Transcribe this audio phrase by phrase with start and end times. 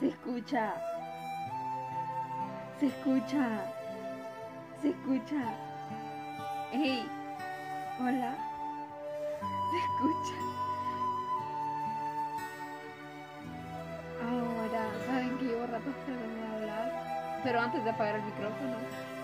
[0.00, 0.74] Se escucha.
[2.78, 3.64] Se escucha.
[4.80, 5.54] Se escucha.
[6.70, 7.04] Hey.
[8.00, 8.36] Hola.
[9.70, 10.34] Se escucha.
[14.22, 17.40] Ahora, ¿saben que llevo rato tratando de hablar?
[17.42, 19.17] Pero antes de apagar el micrófono.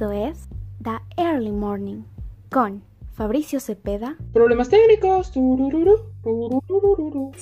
[0.00, 0.48] Esto es
[0.82, 2.04] The Early Morning
[2.50, 2.82] con
[3.12, 5.30] Fabricio Cepeda, Problemas técnicos.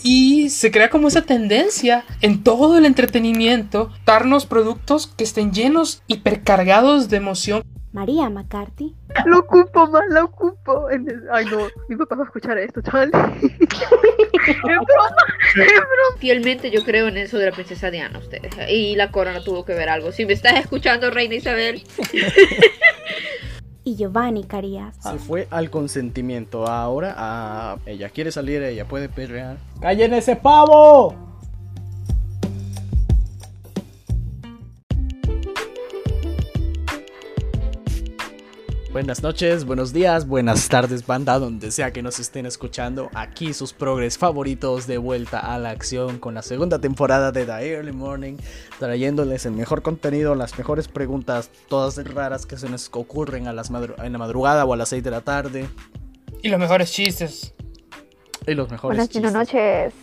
[0.03, 6.03] Y se crea como esa tendencia en todo el entretenimiento, darnos productos que estén llenos,
[6.09, 7.63] hipercargados de emoción.
[7.93, 10.48] María McCarthy, Lo ocupo, más lo ocupo.
[10.91, 13.11] En el- Ay, no, mi papá va a escuchar esto, chaval.
[13.43, 14.87] es broma,
[15.57, 16.19] es broma.
[16.19, 18.53] Fielmente yo creo en eso de la princesa Diana, ustedes.
[18.69, 20.13] Y la corona tuvo que ver algo.
[20.13, 21.83] Si me estás escuchando, Reina Isabel.
[23.85, 24.97] y Giovanni Carías.
[25.03, 26.67] Se fue al consentimiento.
[26.67, 29.57] Ahora ah, ella quiere salir, ella puede perrear.
[29.81, 31.28] ¡Callen ese pavo!
[38.99, 43.11] Buenas noches, buenos días, buenas tardes, banda, donde sea que nos estén escuchando.
[43.15, 47.53] Aquí sus progres favoritos de vuelta a la acción con la segunda temporada de The
[47.75, 48.39] Early Morning,
[48.81, 53.71] trayéndoles el mejor contenido, las mejores preguntas, todas raras que se nos ocurren a las
[53.71, 55.69] madru- en la madrugada o a las 6 de la tarde.
[56.43, 57.55] Y los mejores chistes.
[58.49, 59.33] Y los mejores Buenas chistes.
[59.33, 59.95] noches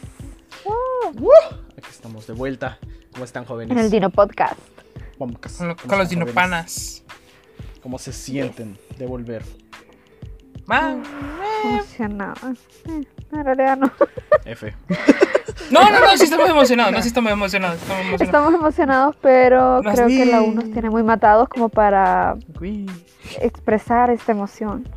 [1.77, 2.79] Aquí estamos de vuelta.
[3.11, 3.77] ¿Cómo están jóvenes?
[3.77, 4.55] en el Dino Podcast.
[5.17, 7.01] ¿Cómo- Con, con los dinopanas.
[7.85, 9.43] ¿Cómo se sienten de volver?
[10.65, 11.03] Man.
[11.63, 12.33] Emocionada.
[12.89, 13.91] Eh, en realidad no.
[14.45, 14.73] F.
[15.69, 16.91] No, no, no, sí estamos emocionados.
[16.93, 17.79] No, sí estamos emocionados.
[17.79, 18.21] Estamos emocionados.
[18.21, 22.89] Estamos emocionados, pero creo que la U nos tiene muy matados como para Uy.
[23.39, 24.89] expresar esta emoción.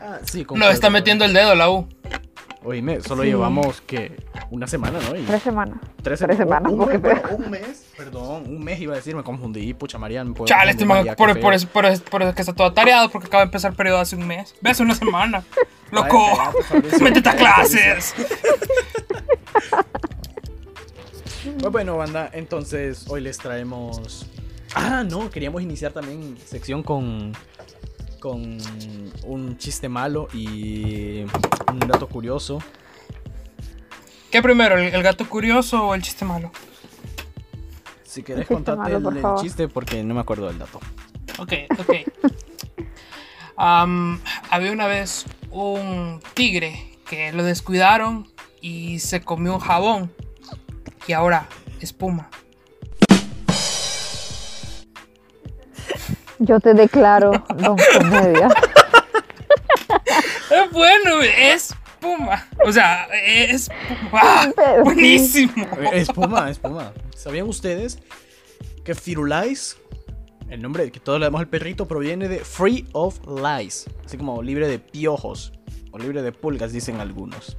[0.00, 1.86] Ah, sí, Nos está metiendo el dedo la U.
[2.64, 3.28] Oíme, solo Sí.
[3.28, 4.16] llevamos que
[4.50, 5.16] una semana, ¿no?
[5.16, 5.78] Y Tres semanas.
[6.02, 9.22] tres, tres semanas, Un, porque- mes, un mes, perdón, un mes iba a decir, me
[9.22, 9.72] confundí.
[9.74, 12.42] Pucha, María, me puedo Chale, este man, por, por, eso- por, eso- por eso que
[12.42, 14.54] está todo tareado porque acaba de empezar el periodo hace un mes.
[14.60, 15.44] Ve hace una semana.
[15.92, 16.18] Loco.
[17.00, 18.14] Métete a clases.
[21.60, 24.26] Pues bueno, banda, entonces hoy les traemos.
[24.74, 27.32] Ah, no, queríamos iniciar también sección con.
[28.18, 28.58] Con
[29.24, 31.22] un chiste malo y
[31.72, 32.58] un dato curioso.
[34.30, 36.50] ¿Qué primero, el, el gato curioso o el chiste malo?
[38.02, 40.80] Si querés contarte el, el chiste porque no me acuerdo del dato.
[41.38, 41.94] Ok, ok.
[43.56, 48.28] Am, había una vez un tigre que lo descuidaron
[48.60, 50.12] y se comió un jabón.
[51.06, 51.48] Y ahora
[51.80, 52.30] espuma.
[56.38, 58.48] Yo te declaro Don Comedia.
[60.50, 62.46] Es bueno, es espuma.
[62.64, 63.70] O sea, es
[64.12, 64.48] ¡Ah!
[64.56, 65.66] Pero- buenísimo.
[65.92, 66.92] Espuma, espuma.
[67.14, 67.98] ¿Sabían ustedes
[68.84, 69.76] que Firulais,
[70.48, 73.86] el nombre que todos le damos al perrito, proviene de Free of Lies?
[74.04, 75.52] Así como libre de piojos
[75.92, 77.56] o libre de pulgas, dicen algunos.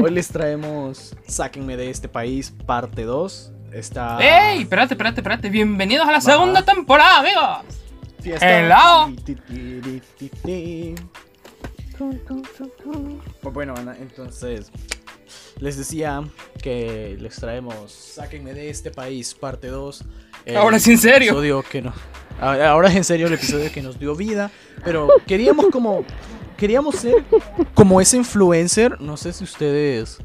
[0.00, 3.52] Hoy les traemos Sáquenme de este país, parte 2.
[3.76, 4.16] Está.
[4.52, 4.62] ¡Ey!
[4.62, 5.50] Espérate, espérate, espérate.
[5.50, 7.74] Bienvenidos a la segunda temporada, amigos.
[8.22, 8.58] Fiesta.
[8.58, 9.12] helado.
[13.42, 14.70] Pues bueno, Ana, entonces
[15.60, 16.22] les decía
[16.62, 20.04] que les traemos Sáquenme de este país, parte 2.
[20.46, 21.32] el Ahora es en serio.
[21.32, 21.92] episodio que no-
[22.40, 24.50] ahora es en serio el episodio que nos dio vida,
[24.84, 26.02] pero queríamos como
[26.56, 27.22] queríamos ser
[27.74, 30.18] como ese influencer, no sé si ustedes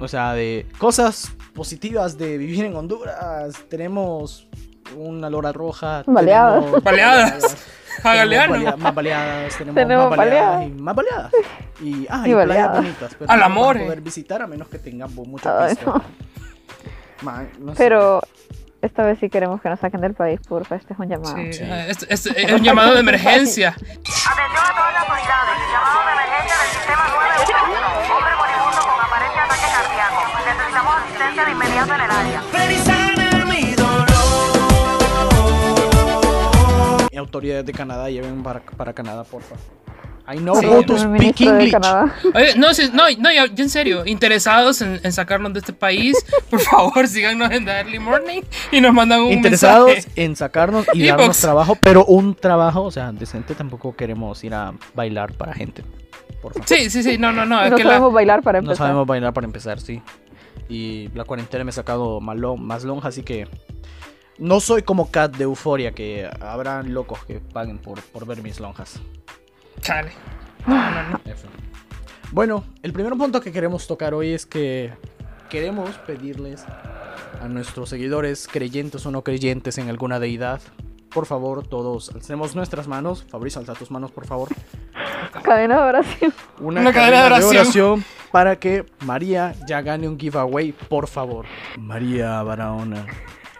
[0.00, 3.56] o sea, de cosas positivas de vivir en Honduras.
[3.68, 4.48] Tenemos
[4.96, 6.60] una lora roja, Baleadas.
[6.60, 7.56] tenemos Baleadas.
[8.04, 10.78] A balea- más baleadas, tenemos, Tenemos más baleadas, baleadas.
[10.78, 11.32] y más baleadas.
[11.82, 12.76] Y, ah, Y y, playas baleadas.
[12.76, 13.16] bonitas.
[13.18, 13.84] Pero Al no amor, a eh.
[13.84, 16.02] poder visitar a menos que tengamos mucho Ay, no.
[17.22, 17.78] Ma, no sé.
[17.78, 18.22] Pero
[18.80, 20.76] esta vez sí queremos que nos saquen del país, porfa.
[20.76, 21.36] Este es un llamado.
[21.36, 21.64] Sí, Sí.
[21.88, 23.74] es, es- es un llamado de emergencia.
[31.44, 32.42] De inmediato en el área.
[37.10, 39.56] Y autoridades de Canadá lleven para, para Canadá, porfa.
[40.32, 41.74] I know Sí, how to speak English.
[42.34, 45.72] Oye, no, sí, no, no, ya, ya en serio, interesados en, en sacarnos de este
[45.72, 46.16] país,
[46.50, 50.22] por favor, síganos en The Early Morning y nos mandan un Interesados mensaje.
[50.22, 51.18] en sacarnos y Inbox.
[51.18, 53.54] darnos trabajo, pero un trabajo, o sea, decente.
[53.56, 55.82] Tampoco queremos ir a bailar para gente.
[56.40, 56.68] Por favor.
[56.68, 58.86] Sí, sí, sí, no, no, no, es No que la, sabemos bailar para No empezar.
[58.86, 60.00] sabemos bailar para empezar, sí.
[60.70, 63.46] Y la cuarentena me ha sacado más, lo- más lonja, así que
[64.38, 68.58] no soy como Cat de Euforia, que habrán locos que paguen por, por ver mis
[68.60, 69.00] lonjas.
[69.82, 70.12] Chale.
[70.66, 71.20] No, no, no.
[71.26, 71.46] F.
[72.32, 74.92] Bueno, el primer punto que queremos tocar hoy es que
[75.48, 76.64] queremos pedirles
[77.42, 80.60] a nuestros seguidores, creyentes o no creyentes en alguna deidad,
[81.12, 83.24] por favor, todos alcemos nuestras manos.
[83.28, 84.48] Fabricio, alza tus manos, por favor.
[85.42, 86.34] Cadena de oración.
[86.60, 88.04] Una, Una cadena de oración.
[88.32, 91.46] para que María ya gane un giveaway, por favor.
[91.78, 93.06] María Barahona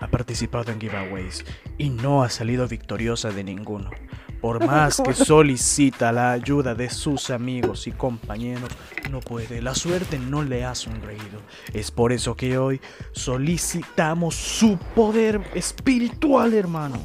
[0.01, 1.45] ha participado en giveaways
[1.77, 3.91] y no ha salido victoriosa de ninguno.
[4.41, 8.71] Por más que solicita la ayuda de sus amigos y compañeros,
[9.11, 9.61] no puede.
[9.61, 11.43] La suerte no le ha sonreído.
[11.75, 12.81] Es por eso que hoy
[13.13, 17.05] solicitamos su poder espiritual, hermano,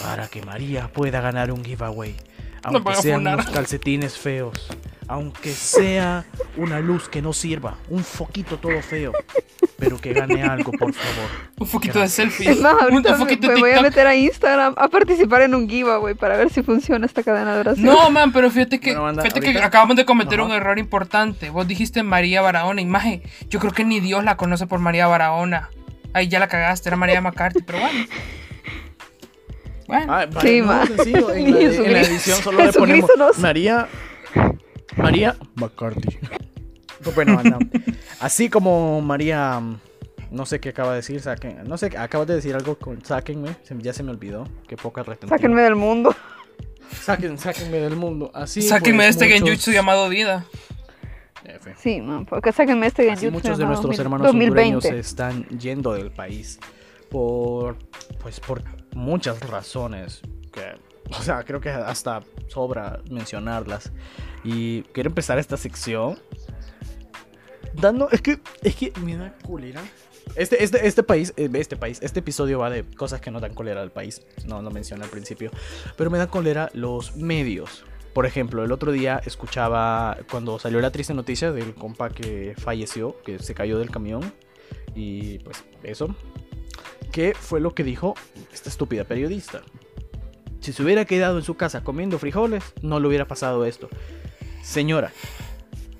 [0.00, 2.14] para que María pueda ganar un giveaway.
[2.64, 4.68] Aunque sean unos calcetines feos,
[5.08, 6.24] aunque sea
[6.56, 9.12] una luz que no sirva, un foquito todo feo,
[9.78, 11.30] pero que gane algo, por favor.
[11.58, 12.52] Un poquito de selfie.
[12.52, 15.68] Es más, un, ahorita me, me voy a meter a Instagram a participar en un
[15.68, 17.84] giveaway para ver si funciona esta cadena de oración.
[17.84, 20.48] No, man, pero fíjate que, Bueno, fíjate que acabamos de cometer Ajá.
[20.48, 21.50] un error importante.
[21.50, 23.22] Vos dijiste María Barahona, imagen.
[23.50, 25.68] Yo creo que ni Dios la conoce por María Barahona.
[26.14, 28.06] Ahí ya la cagaste, era María McCarthy, pero bueno.
[29.92, 30.86] Bueno, Ah, Sí, no, ma.
[30.86, 32.12] sencillo, en, la, en la Jesucristo.
[32.12, 33.88] edición solo le ponemos nos- María
[34.96, 36.18] María McCarthy.
[37.02, 37.58] Pues bueno, anda.
[38.20, 39.60] así como María
[40.30, 43.50] no sé qué acaba de decir, saquen, no sé, acabas de decir algo con sáquenme,
[43.64, 45.28] se- ya se me olvidó, qué poca retención.
[45.38, 46.14] Sáquenme del mundo.
[47.02, 48.30] Saquen, sáquenme del mundo.
[48.34, 50.44] Así sáquenme de pues, este muchos- genjutsu llamado vida.
[51.44, 51.74] F.
[51.76, 54.88] Sí, man, porque sáquenme este Así genjutsu muchos de nuestros 2000 hermanos hondureños 2020.
[54.88, 56.60] se están yendo del país
[57.10, 57.76] por
[58.22, 58.62] pues por
[58.94, 60.22] muchas razones
[60.52, 60.74] que
[61.18, 63.92] o sea, creo que hasta sobra mencionarlas.
[64.44, 66.18] Y quiero empezar esta sección
[67.74, 69.82] dando es que es que me da cólera.
[70.36, 73.54] Este, este, este país, eh, este país, este episodio va de cosas que no dan
[73.54, 74.22] cólera al país.
[74.46, 75.50] No lo mencioné al principio.
[75.96, 77.84] Pero me dan cólera los medios.
[78.14, 83.20] Por ejemplo, el otro día escuchaba cuando salió la triste noticia del compa que falleció,
[83.22, 84.32] que se cayó del camión.
[84.94, 86.14] Y pues eso.
[87.10, 88.14] ¿Qué fue lo que dijo
[88.52, 89.62] esta estúpida periodista?
[90.60, 93.88] Si se hubiera quedado en su casa comiendo frijoles, no le hubiera pasado esto.
[94.62, 95.10] Señora,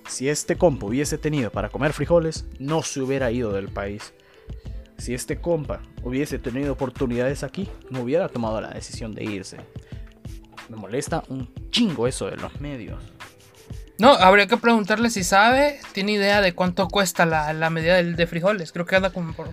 [0.08, 4.12] si este compa hubiese tenido para comer frijoles, no se hubiera ido del país.
[4.98, 9.56] Si este compa hubiese tenido oportunidades aquí, no hubiera tomado la decisión de irse.
[10.68, 13.02] Me molesta un chingo eso de los medios.
[13.98, 18.26] No, habría que preguntarle si sabe, tiene idea de cuánto cuesta la, medida del- de
[18.26, 18.70] frijoles.
[18.72, 19.48] Creo que anda como por,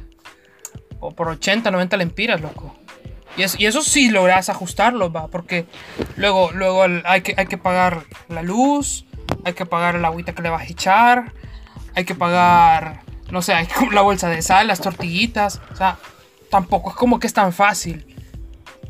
[1.00, 2.76] o por 80, 90 lempiras, loco.
[3.38, 5.66] Y, es- y eso sí logras ajustarlo, va, porque
[6.18, 9.06] luego, luego el- hay, que, hay que pagar la luz,
[9.46, 11.34] hay que pagar el agüita que le vas a echar,
[11.96, 13.02] hay que pagar,
[13.32, 15.62] no sé, hay que- la bolsa de sal, las tortillitas.
[15.72, 15.98] O sea,
[16.50, 18.06] tampoco es como que es tan fácil.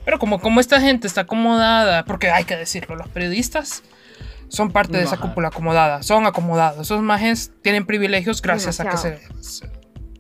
[0.06, 3.84] Pero como, como esta gente está acomodada, porque hay que decirlo, los periodistas
[4.48, 6.80] son parte de esa cúpula acomodada, son acomodados.
[6.82, 9.70] Esos majes tienen privilegios gracias a que se, se,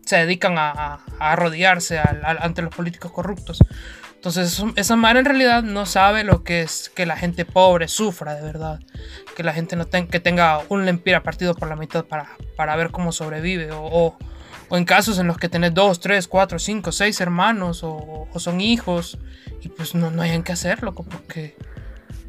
[0.10, 3.60] se dedican a, a- rodearse ante los políticos corruptos.
[4.16, 8.34] Entonces, esa madre en realidad no sabe lo que es que la gente pobre sufra
[8.34, 8.80] de verdad.
[9.36, 12.90] Que la gente no ten- que tenga un lempira partido por la mitad para, ver
[12.90, 13.70] cómo sobrevive.
[13.72, 14.18] O,
[14.72, 19.20] en casos en los que tenés dos, tres, cuatro, cinco, seis hermanos o, son hijos
[19.62, 21.56] y pues no, no hayan que hacer, loco, porque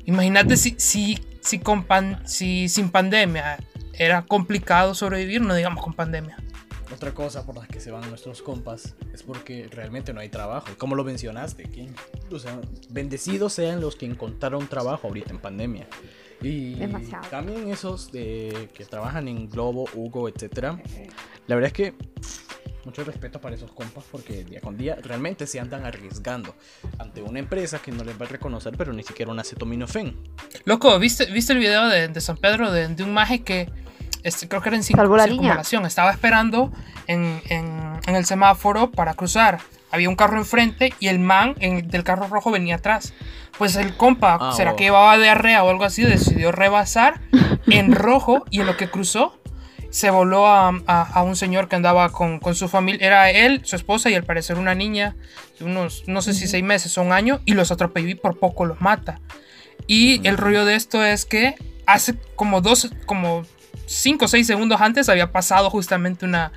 [0.04, 3.56] imagínate si, si, si sin pandemia
[3.94, 6.36] era complicado sobrevivir, no digamos con pandemia.
[6.92, 10.68] Otra cosa por la que se van nuestros compas es porque realmente no hay trabajo.
[10.76, 11.94] Como lo mencionaste, ¿quién?
[12.32, 15.86] O sea, bendecidos sean los que encontraron trabajo ahorita en pandemia.
[16.42, 17.28] Y Demasiado.
[17.28, 20.82] también esos de, que trabajan en Globo, Hugo, etcétera.
[21.46, 21.94] La verdad es que
[22.84, 26.54] mucho respeto para esos compas porque día con día realmente se andan arriesgando
[26.98, 30.16] ante una empresa que no les va a reconocer, pero ni siquiera un acetaminofén.
[30.64, 33.68] Loco, ¿viste, ¿viste el video de, de San Pedro de, de un maje que
[34.24, 35.34] este, creo que era en Salvó la niña.
[35.34, 35.86] circunvalación?
[35.86, 36.72] Estaba esperando
[37.06, 39.58] en, en- en el semáforo para cruzar.
[39.92, 43.12] Había un carro enfrente y el man en- del carro rojo venía atrás.
[43.58, 44.76] Pues el compa, Ah, ¿será wow.
[44.78, 46.02] que llevaba diarrea o algo así?
[46.02, 47.20] Decidió rebasar
[47.66, 49.36] en rojo y en lo que cruzó
[49.90, 53.04] se voló a, a- a un señor que andaba con, con su familia.
[53.06, 55.16] Era él, su esposa y al parecer una niña
[55.58, 58.38] de unos, no sé si seis meses o un año, y los atropelló y por
[58.38, 59.20] poco los mata.
[59.88, 63.42] Y el rollo de esto es que hace como dos, como
[63.86, 66.52] cinco o seis segundos antes había pasado justamente una,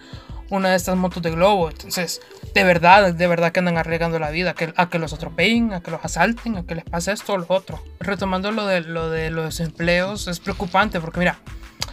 [0.49, 1.69] una de estas motos de globo.
[1.69, 2.21] Entonces,
[2.53, 5.91] de verdad, de verdad que andan arriesgando la vida, a que, los atropellen, a que
[5.91, 7.83] los asalten, a que les pase esto o lo otro.
[7.99, 11.39] Retomando lo de, lo de los empleos, es preocupante porque mira,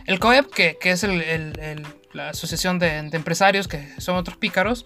[0.06, 4.84] el COEP, que, que es el- la asociación de empresarios, que son otros pícaros,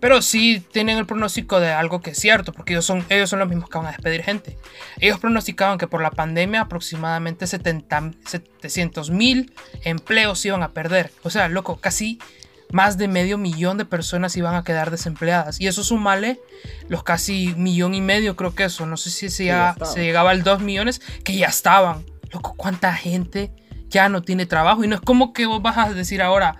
[0.00, 3.40] pero sí tienen el pronóstico de algo que es cierto, porque ellos son, ellos son
[3.40, 4.56] los mismos que van a despedir gente.
[5.00, 9.52] Ellos pronosticaban que por la pandemia aproximadamente 70 700 mil
[9.84, 11.10] empleos se iban a perder.
[11.22, 12.18] O sea, loco, casi
[12.70, 15.60] más de medio millón de personas iban a quedar desempleadas.
[15.60, 16.40] Y eso sumale
[16.88, 18.86] los casi millón y medio, creo que eso.
[18.86, 22.04] No sé si se, ya se llegaba al 2 millones, que ya estaban.
[22.30, 23.50] Loco, ¿cuánta gente
[23.88, 24.84] ya no tiene trabajo?
[24.84, 26.56] Y no es como que vos vas a decir ahora,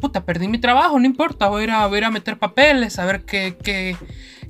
[0.00, 2.38] puta, perdí mi trabajo, no importa, voy a ir a, voy a, ir a meter
[2.38, 3.96] papeles, a ver qué, qué,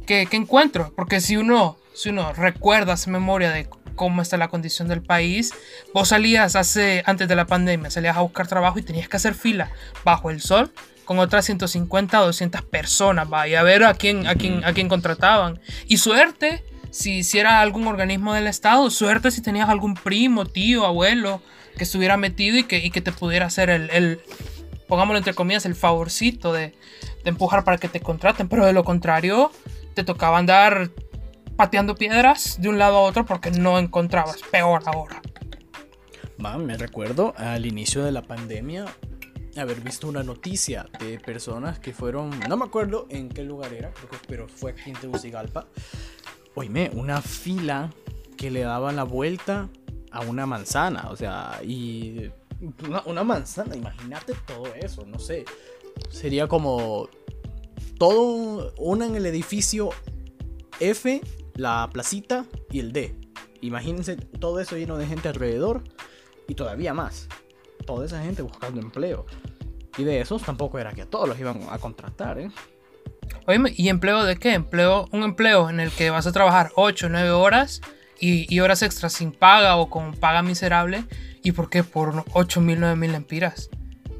[0.06, 0.92] qué- qué encuentro.
[0.96, 5.52] Porque si uno, si uno recuerda, hace memoria de cómo está la condición del país,
[5.92, 9.34] vos salías hace, antes de la pandemia, salías a buscar trabajo y tenías que hacer
[9.34, 9.70] fila
[10.04, 10.72] bajo el sol
[11.04, 14.88] con otras 150 o 200 personas, vaya a ver a quién, a quién, a quién
[14.88, 15.58] contrataban.
[15.88, 20.86] Y suerte, si, si era algún organismo del Estado, suerte si tenías algún primo, tío,
[20.86, 21.42] abuelo
[21.76, 24.20] que estuviera metido y que, y que te pudiera hacer el, el,
[24.90, 26.74] pongámoslo entre comillas, el favorcito de,
[27.24, 28.48] de empujar para que te contraten.
[28.48, 29.50] Pero de lo contrario,
[29.94, 30.90] te tocaba andar
[31.56, 34.42] pateando piedras de un lado a otro porque no encontrabas.
[34.50, 35.22] Peor ahora.
[36.36, 38.86] Man, me recuerdo al inicio de la pandemia
[39.56, 43.92] haber visto una noticia de personas que fueron, no me acuerdo en qué lugar era,
[44.28, 45.66] pero fue aquí en Tegucigalpa.
[46.54, 47.90] Oíme, una fila
[48.36, 49.68] que le daban la vuelta
[50.10, 52.30] a una manzana, o sea, y
[53.06, 55.44] una, manzana, imagínate todo eso, no sé.
[56.10, 57.08] Sería como
[57.98, 59.90] todo, una en el edificio
[60.78, 61.20] F,
[61.54, 63.14] la placita y el D.
[63.60, 65.84] Imagínense todo eso lleno de gente alrededor
[66.48, 67.28] y todavía más.
[67.86, 69.26] Toda esa gente buscando empleo.
[69.98, 72.50] Y de esos tampoco era que a todos los iban a contratar, ¿eh?
[73.46, 74.54] Oíme, ¿y empleo de qué?
[74.54, 77.80] Empleo, un empleo en el que vas a trabajar 8 o 9 horas
[78.20, 81.04] y, y horas extras sin paga o con paga miserable.
[81.42, 81.82] ¿Y por qué?
[81.84, 83.70] Por 8 mil, 9 mil lempiras.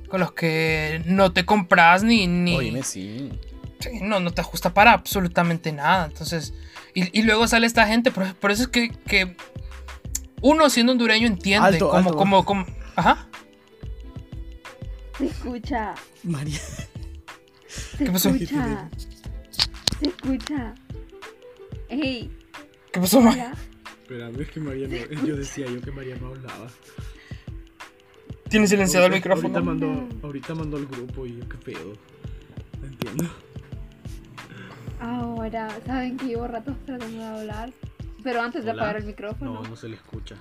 [0.08, 2.26] Con los que no te compras ni...
[2.26, 3.30] ni Oíme, sí.
[3.78, 6.06] Sí, no, no te ajusta para absolutamente nada.
[6.06, 6.52] Entonces,
[6.94, 9.36] y, y luego sale esta gente, por, por eso es que, que
[10.42, 12.16] uno siendo hondureño entiende Alto, como, alto.
[12.16, 12.66] como, como,
[12.96, 13.28] ajá,
[15.18, 15.94] Se escucha.
[16.24, 16.58] María.
[17.68, 18.30] Se ¿Qué pasó?
[18.30, 18.88] escucha.
[20.00, 20.74] Se escucha.
[21.88, 22.30] Ey,
[22.92, 23.36] ¿qué pasó, ma?
[24.10, 26.66] Espérame, es que María no, yo decía yo que María no hablaba.
[28.48, 29.46] Tiene silenciado el micrófono.
[29.46, 31.92] Ahorita mandó, ahorita mandó al grupo y yo qué pedo.
[32.80, 33.30] No entiendo.
[34.98, 37.72] Ahora, saben que llevo rato tratando de hablar.
[38.24, 38.82] Pero antes de Hola.
[38.82, 39.54] apagar el micrófono.
[39.54, 40.34] No, no se le escucha.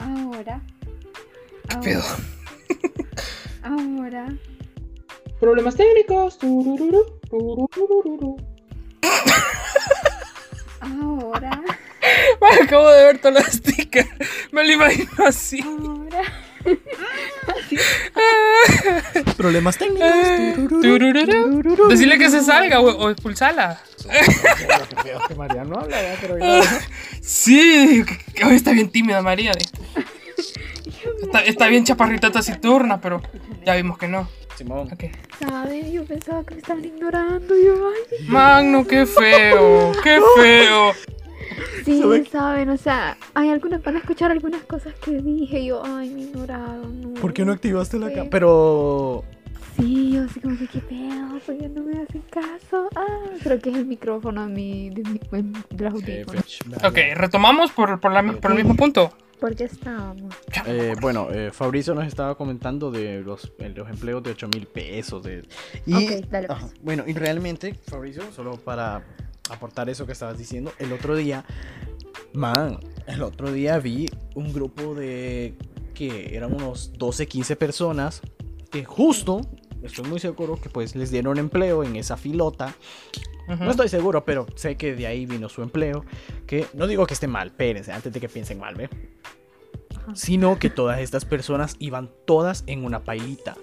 [0.00, 0.60] Ahora.
[1.68, 1.80] Ahora.
[1.80, 2.02] pedo?
[3.62, 4.26] Ahora.
[5.38, 6.36] Problemas técnicos.
[6.36, 8.36] turururu, turururu.
[10.80, 11.62] Ahora.
[12.62, 14.08] Acabo de ver todos los stickers.
[14.52, 15.60] Me lo imagino así.
[15.62, 16.22] Ahora.
[19.36, 20.10] Problemas técnicos.
[20.82, 21.88] Turururu.
[21.88, 23.80] Decirle que se salga o, o expulsala.
[25.28, 26.36] que María no hablaba, pero
[27.20, 28.04] Sí,
[28.44, 29.52] hoy está bien tímida María.
[31.22, 33.22] Está, está bien chaparrita taciturna, pero
[33.64, 34.28] ya vimos que no.
[34.56, 34.88] Simón.
[34.92, 35.04] Ok.
[35.38, 35.92] ¿Saben?
[35.92, 37.54] Yo pensaba que me estaban ignorando.
[37.56, 38.26] Yo, ay.
[38.26, 40.92] Magno, qué feo, qué feo.
[41.84, 45.64] Sí, saben, o sea, hay algunas, van a escuchar algunas cosas que dije.
[45.64, 47.00] Yo, ay, me ignoraron.
[47.00, 47.14] No.
[47.20, 48.28] ¿Por qué no activaste la cámara?
[48.30, 49.24] Pero.
[49.76, 51.38] Sí, yo así como que, ¿qué pedo?
[51.46, 52.88] ¿Por qué no me hacen caso?
[52.96, 53.06] Ah,
[53.42, 55.20] creo que es el micrófono de mi, de, mi,
[55.70, 56.58] de los audífonos.
[56.84, 59.12] Ok, retomamos por, por, la- por el mismo punto.
[59.38, 60.34] ¿Por qué estábamos?
[60.66, 64.66] Eh, bueno, eh, Fabricio nos estaba comentando de los, eh, los empleos de 8 mil
[64.66, 65.22] pesos.
[65.22, 65.46] De...
[65.86, 66.74] Y, Ok, dale, pues.
[66.82, 69.04] Bueno, y realmente, Fabricio, solo para
[69.50, 71.44] aportar eso que estabas diciendo, el otro día,
[72.32, 75.54] man, el otro día vi un grupo de
[75.94, 78.22] que eran unos 12, 15 personas
[78.70, 79.40] que justo,
[79.82, 82.74] estoy muy seguro que pues les dieron empleo en esa filota.
[83.48, 83.64] Ujú.
[83.64, 86.04] No estoy seguro, pero sé que de ahí vino su empleo.
[86.46, 88.90] Que no digo que esté mal, espérense, antes de que piensen mal, ¿ve?
[90.14, 93.56] Sino que todas estas personas iban todas en una pailita.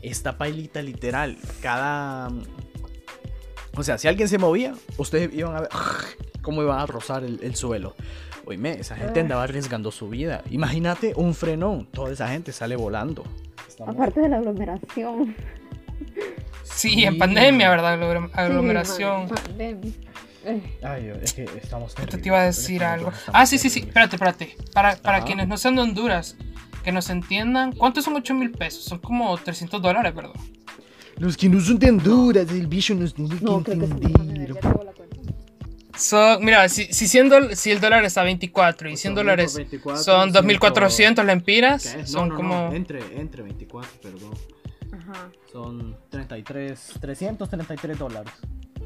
[0.00, 2.28] Esta pailita literal, cada...
[3.76, 5.70] O sea, si alguien se movía, ustedes iban a ver
[6.42, 7.94] cómo iba a rozar el, el suelo.
[8.44, 10.42] Oíme, esa gente andaba arriesgando su vida.
[10.50, 13.24] Imagínate un frenón, toda esa gente sale volando.
[13.68, 15.34] Estamos- Aparte de la aglomeración.
[16.64, 17.98] Sí, en pandemia, ¿verdad?
[17.98, 19.28] Sí, Aglomeración.
[19.28, 19.92] pandemia.
[20.44, 23.12] Eh, Ay, es que estamos Yo te iba a decir algo.
[23.32, 23.80] Ah, sí, sí, sí.
[23.80, 24.56] Espérate, espérate.
[24.74, 26.36] Para, para quienes no sean de Honduras,
[26.82, 28.84] que nos entiendan, ¿cuántos son 8 mil pesos?
[28.84, 30.32] Son como 300 dólares, ¿verdad?
[31.22, 33.78] Los que no son tan duras, el bicho nos tiene que No, que sí.
[33.80, 34.54] entender.
[35.96, 39.52] Son, mira, si, si, 100 dol- si el dólar está a 24 y 100 dólares
[40.02, 41.94] son 2.400 lempiras.
[41.96, 42.72] No, son no, no, como...
[42.72, 44.32] Entre, entre 24, perdón.
[44.92, 45.30] Ajá.
[45.52, 48.32] Son 33, 333 dólares.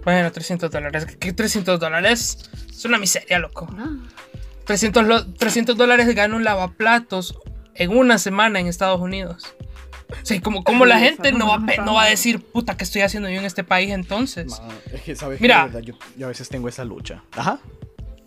[0.05, 1.07] Bueno, 300 dólares.
[1.19, 2.51] ¿Qué 300 dólares?
[2.69, 3.67] Es una miseria, loco.
[3.75, 4.03] No.
[4.67, 7.39] 300, lo- 300 dólares gana un lavaplatos
[7.77, 9.55] en una semana en Estados Unidos.
[10.23, 13.03] Sí, como, como la gente no va, a no va a decir, puta, ¿qué estoy
[13.03, 14.61] haciendo yo en este país entonces?
[14.61, 15.69] Ma, es que sabes Mira.
[15.71, 17.23] que yo, yo a veces tengo esa lucha.
[17.33, 17.59] Ajá.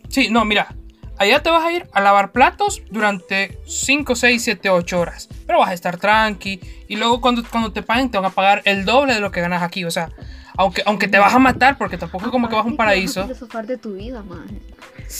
[0.09, 0.75] Sí, no, mira.
[1.17, 5.27] Allá te vas a ir a lavar platos durante 5, 6, 7, 8 horas.
[5.45, 6.61] Pero vas a estar tranqui.
[6.87, 9.41] Y luego cuando, cuando te paguen te van a pagar el doble de lo que
[9.41, 9.83] ganas aquí.
[9.83, 10.11] O sea,
[10.59, 13.21] aunque, aunque te vas a matar porque tampoco es como que vas a un paraíso.
[13.21, 14.45] Vas a filosofar de tu vida, man.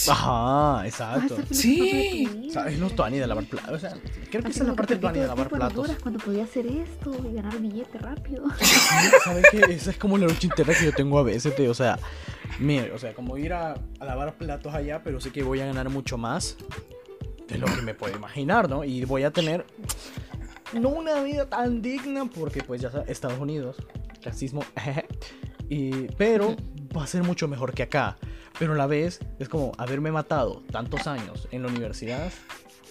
[0.10, 1.38] Ajá, exacto.
[1.38, 1.76] Vas a Sí.
[1.76, 2.54] filosofar de tu vida.
[2.54, 3.72] ¿Sabes los tuani de lavar platos?
[3.74, 3.94] O sea,
[4.30, 5.90] creo que esa es la parte tuani de lavar platos.
[6.04, 8.44] Cuando podía hacer esto y ganar billete rápido.
[9.24, 9.60] ¿Sabes qué?
[9.70, 11.72] Esa es como la lucha interna que yo tengo a veces, tío.
[11.72, 11.98] O sea,
[12.60, 15.66] mire, o sea, como ir a, a lavar platos allá, pero sé que voy a
[15.66, 16.58] ganar mucho más
[17.48, 18.84] de lo que me puedo imaginar, ¿no?
[18.84, 19.66] Y voy a tener
[20.74, 23.78] no una vida tan digna, porque pues ya sabes, Estados Unidos,
[24.30, 24.64] racismo,
[25.70, 26.56] y, pero
[26.96, 28.18] va a ser mucho mejor que acá.
[28.58, 32.32] Pero a la vez es como haberme matado tantos años en la universidad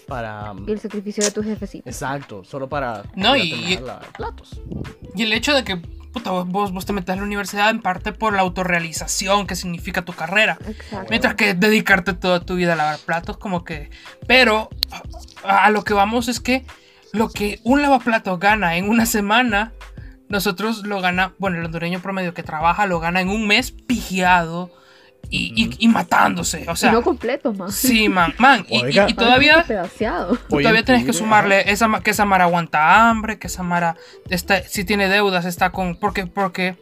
[0.07, 0.54] para...
[0.66, 1.87] Y el sacrificio de tus jefecitos.
[1.87, 4.61] Exacto, solo para No, y- lavar platos.
[5.14, 8.12] Y el hecho de que puta, vos- vos, te metas a la universidad en parte
[8.12, 10.57] por la autorrealización que significa tu carrera.
[10.66, 11.07] Exacto.
[11.11, 13.90] Mientras que dedicarte toda tu vida a lavar platos, como que.
[14.26, 14.71] Pero
[15.45, 16.64] a, a lo que vamos es que
[17.12, 19.73] lo que un lavaplatos gana en una semana,
[20.28, 21.32] nosotros lo gana.
[21.38, 24.70] Bueno, el hondureño promedio que trabaja lo gana en un mes pigiado
[25.30, 26.64] y, y- y matándose.
[26.68, 27.70] O Y sea, no completo, man.
[27.73, 28.35] sí, man.
[28.38, 29.64] Man, y, y- y todavía.
[30.49, 33.97] Todavía tienes que sumarle esa, que esa Mara aguanta hambre, que esa Mara
[34.30, 35.96] está, si tiene deudas está con...
[35.96, 36.76] Porque, porque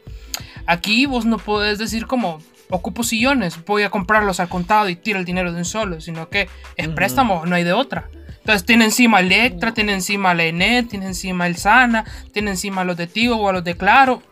[0.67, 2.41] aquí vos no puedes decir como
[2.71, 6.29] ocupo sillones, voy a comprarlos al contado y tiro el dinero de un solo, sino
[6.29, 8.09] que es préstamo, no hay de otra.
[8.47, 12.97] Entonces tiene encima Electra, tiene encima la Enet, tiene encima el Sana, tiene encima los
[12.97, 14.23] de Tigo o a los de Claro.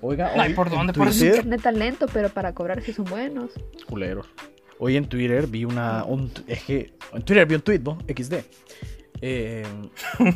[0.00, 2.92] Oiga, No hay hoy por dónde, por eso- Internet tan lento, pero para cobrar si
[2.92, 3.52] son buenos.
[3.86, 4.26] culeros.
[4.80, 6.02] Hoy en Twitter vi una.
[6.04, 6.94] Un, es que.
[7.12, 7.96] En Twitter vi un tweet, ¿no?
[8.08, 8.42] XD.
[9.20, 9.62] Eh,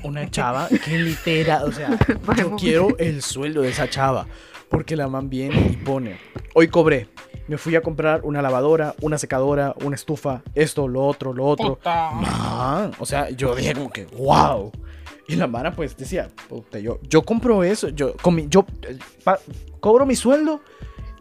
[0.05, 1.65] una chava que literal.
[1.65, 1.99] O sea,
[2.39, 4.29] yo quiero el sueldo de esa chava.
[4.69, 6.19] Porque la man viene y pone.
[6.55, 7.09] Hoy cobré.
[7.49, 11.77] Me fui a comprar una lavadora, una secadora, una estufa, esto, lo otro, lo otro.
[11.77, 12.11] Puta.
[12.13, 14.71] Man, o sea, yo dije como que, wow.
[15.27, 18.65] Y la mara pues decía, puta, yo, yo compro eso, yo, con mi- yo
[19.25, 19.39] pa-
[19.81, 20.61] cobro mi sueldo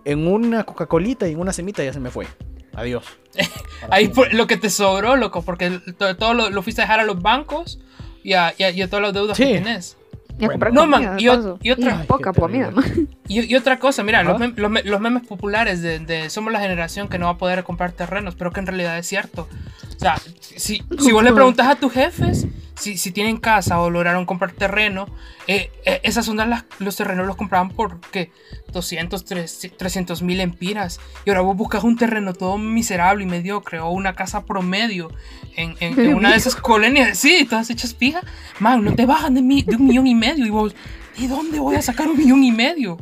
[0.05, 2.27] en una Coca-Colita y en una semita y ya se me fue.
[2.73, 3.03] Adiós.
[3.89, 6.99] Ahí por- lo que te sobró, loco, porque to- todo lo, lo fuiste a dejar
[6.99, 7.79] a los bancos
[8.23, 9.43] y a, y a- y a todas las deudas Sí.
[9.43, 9.97] que tienes.
[10.39, 13.09] Y a comprar No, comida, man, y o- y otra- Ay, poca comida, man.
[13.27, 16.51] Y, y otra cosa, mira, los, mem- los me- los memes populares de, de somos
[16.53, 19.47] la generación que no va a poder comprar terrenos, pero que en realidad es cierto.
[19.95, 23.89] O sea, si, si vos le preguntas a tus jefes si, si tienen casa o
[23.89, 25.07] lograron comprar terreno,
[25.47, 28.31] eh, eh, esas son las, los terrenos los compraban por ¿qué?
[28.71, 30.99] 200, 300 mil empiras.
[31.25, 35.11] Y ahora vos buscas un terreno todo miserable y mediocre o una casa promedio
[35.55, 38.21] en, en- en una de esas colonias, sí, todas hechas pija.
[38.59, 40.75] Man, no te bajan de, mi- de un millón y medio y vos,
[41.17, 42.97] ¿de dónde voy a sacar un millón y medio?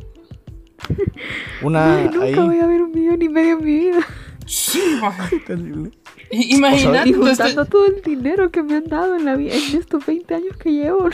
[1.62, 2.34] Una Ay, nunca ahí.
[2.34, 4.06] voy a ver un millón y medio en mi vida.
[4.46, 4.80] Sí.
[5.46, 5.90] Terrible.
[6.30, 9.76] Imagínate, Y entonces, juntando todo el dinero que me han dado en la vida en
[9.76, 11.08] estos 20 años que llevo.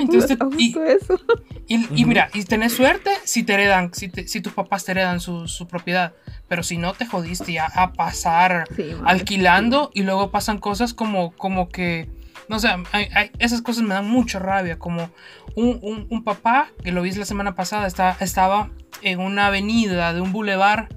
[0.00, 1.20] entonces, Aún y, eso.
[1.66, 4.92] y- y mira, y tenés suerte si te heredan, si, te- si tus papás te
[4.92, 6.12] heredan su, su propiedad,
[6.48, 11.32] pero si no te jodiste ya a pasar Sí, alquilando y luego pasan cosas como,
[11.32, 12.08] como que,
[12.48, 15.10] no sé, hay- hay- esas cosas me dan mucha rabia, como
[15.56, 18.70] un, un- un papá, que lo vi la semana pasada, está- estaba
[19.02, 20.88] en una avenida de un bulevar,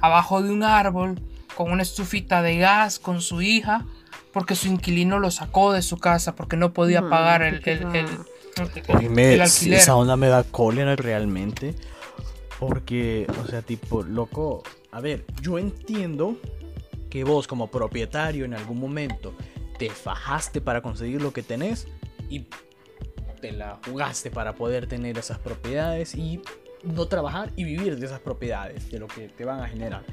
[0.00, 1.20] abajo de un árbol,
[1.56, 3.84] con una estufita de gas, con su hija,
[4.32, 7.72] porque su inquilino lo sacó de su casa, porque no podía Man, pagar el, qué
[7.72, 9.78] el- el- el- Oíme, el sí, alquiler.
[9.80, 11.74] esa onda me da cólera realmente.
[12.58, 14.62] Porque, o sea, tipo, loco.
[14.92, 16.36] A ver, yo entiendo
[17.10, 19.34] que vos, como propietario, en algún momento
[19.78, 21.86] te fajaste para conseguir lo que tenés
[22.28, 22.46] y
[23.40, 26.40] te la jugaste para poder tener esas propiedades y
[26.82, 30.04] no trabajar y vivir de esas propiedades, de lo que te van a generar.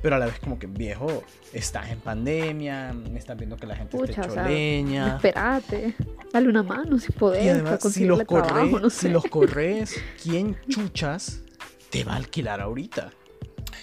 [0.00, 1.22] Pero a la vez, como que viejo,
[1.52, 5.16] estás en pandemia, estás viendo que la gente Pucha, está o hecho sea.
[5.16, 5.94] Espérate.
[6.32, 7.50] Dale una mano si Y podés.
[7.52, 9.08] además, para si los, trabajo, corres, no si sé.
[9.10, 11.42] los corres, ¿quién chuchas
[11.90, 13.12] te va a alquilar ahorita?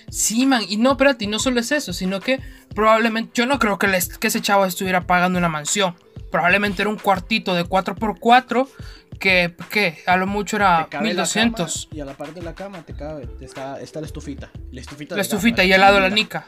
[0.10, 2.40] Sí, man, y no, espérate, y no solo es eso, sino que
[2.76, 5.96] probablemente, yo no creo que, les- que ese chavo estuviera pagando una mansión.
[6.32, 8.68] probablemente era un cuartito de 4x4
[9.20, 11.86] que, que a lo mucho era Te cabe la 1200.
[11.88, 14.52] cama y a la parte de la cama te cabe, está, está la estufita.
[14.72, 16.46] La estufita, La estufita y al lado la nica.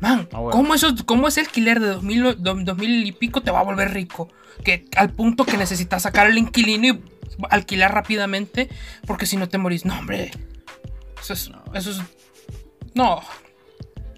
[0.00, 0.50] Man, Ah, bueno.
[0.50, 3.64] ¿cómo, eso, ¿cómo ese alquiler de 2000, o- do- 2000 y pico te va a
[3.64, 4.28] volver rico?
[4.64, 7.00] Que al punto que necesitas sacar al inquilino y
[7.50, 8.68] alquilar rápidamente,
[9.08, 9.84] porque si no te morís.
[9.84, 10.30] No, hombre.
[11.20, 11.50] Eso es.
[11.74, 12.00] Eso es
[12.94, 13.20] no.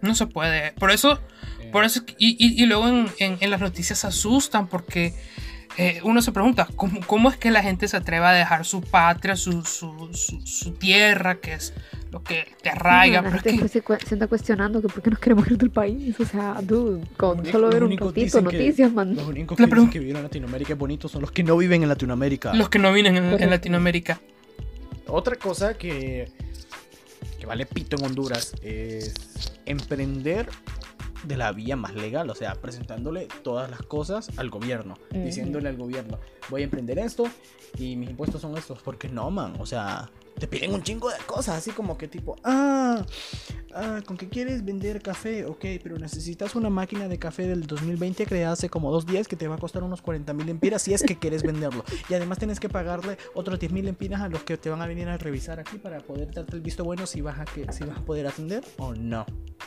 [0.02, 0.72] No se puede.
[0.72, 1.18] Por eso.
[1.72, 5.14] Por eso y, y- y luego en, en- en las noticias se asustan porque
[5.78, 8.80] eh, uno se pregunta, ¿cómo, cómo es que la gente se atreve a dejar su
[8.80, 11.74] patria, su, su, su- su tierra, que es
[12.12, 13.20] lo que te arraiga?
[13.20, 15.18] la Pero es gente que- después se, cu- se anda cuestionando que por qué nos
[15.18, 16.18] queremos ir del país.
[16.20, 19.14] O sea, dude, con Los solo ver un ratito dicen que- noticias, man.
[19.16, 21.82] Los únicos que dicen que vivieron en Latinoamérica es bonito son los que no viven
[21.82, 22.54] en Latinoamérica.
[22.54, 23.50] los que no vienen en.
[23.50, 24.20] Latinoamérica.
[25.08, 26.30] Otra cosa que,
[27.46, 29.14] que vale pito en Honduras es
[29.66, 30.48] emprender
[31.24, 35.76] de la vía más legal, o sea, presentándole todas las cosas al gobierno, diciéndole al
[35.76, 36.18] gobierno,
[36.50, 37.24] voy a emprender esto
[37.78, 41.18] y mis impuestos son estos, porque no, man, o sea, te piden un chingo de
[41.26, 43.04] cosas, así como que tipo, ah,
[43.74, 48.26] ah, con que quieres vender café, ok, pero necesitas una máquina de café del 2020
[48.26, 50.94] creada hace como dos días que te va a costar unos 40 mil empiras si
[50.94, 51.84] es que quieres venderlo.
[52.08, 54.86] Y además tienes que pagarle otros 10 mil empiras a los que te van a
[54.86, 57.84] venir a revisar aquí para poder darte el visto bueno si vas a, que, si
[57.84, 59.24] vas a poder atender o no.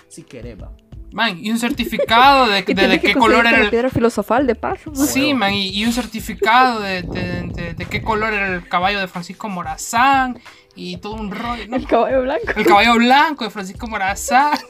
[0.08, 0.72] Si querés, va.
[1.12, 3.70] Man, y un certificado de, de, qué color era la el.
[3.70, 5.08] piedra filosofal de paso, man.
[5.08, 9.00] Sí, man, y, y un certificado de, de- de- de qué color era el caballo
[9.00, 10.40] de Francisco Morazán
[10.76, 11.68] y todo un rollo.
[11.68, 11.76] ¿no?
[11.76, 12.52] El caballo blanco.
[12.56, 14.58] El caballo blanco de Francisco Morazán.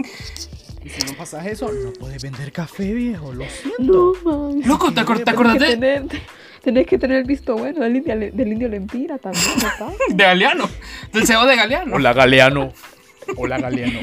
[0.81, 3.33] Y si no pasas eso, no puedes vender café, viejo.
[3.33, 4.13] Lo siento.
[4.23, 4.61] No, man.
[4.63, 6.05] Loco, ¿te, acordás tener,
[6.63, 9.91] tenés que tener el visto bueno del indio, del indio Lempira también, ¿verdad?
[10.09, 10.69] de Galeano?
[11.11, 11.93] Del CEO de Galeano.
[11.97, 12.71] Hola, Galeano.
[13.37, 13.99] Hola, Galeano.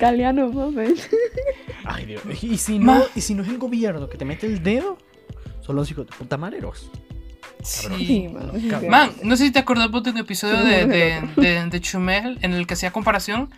[0.00, 1.08] Galeano, mames.
[1.84, 2.22] Ay, Dios.
[2.42, 4.98] Y si no, y si no es el gobierno que te mete el dedo,
[5.60, 6.90] son los hijos de puta mareros.
[7.62, 7.88] Sí.
[7.98, 8.50] Sí, man.
[8.70, 9.10] Cabrón.
[9.24, 12.52] no sé si te acordás vos de un episodio de, de, de, de Chumel en
[12.52, 13.50] el que hacía comparación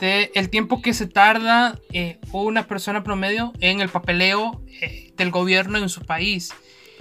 [0.00, 5.30] de el tiempo que se tarda eh, una persona promedio en el papeleo eh, del
[5.30, 6.52] gobierno en su país.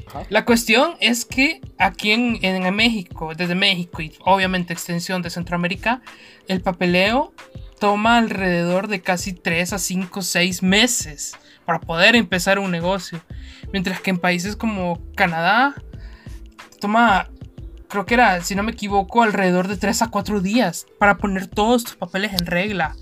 [0.08, 0.24] Ajá.
[0.30, 6.02] La cuestión es que aquí en, en México, desde México y obviamente extensión de Centroamérica,
[6.50, 7.34] el papeleo
[7.80, 13.22] toma alrededor de casi 3 a 5, 6 meses para poder empezar un negocio.
[13.72, 15.76] Mientras que en países como Canadá
[16.82, 17.30] toma,
[17.88, 21.48] creo que era, si no me equivoco, alrededor de 3 a 4 días para poner
[21.48, 22.96] todos tus papeles en regla.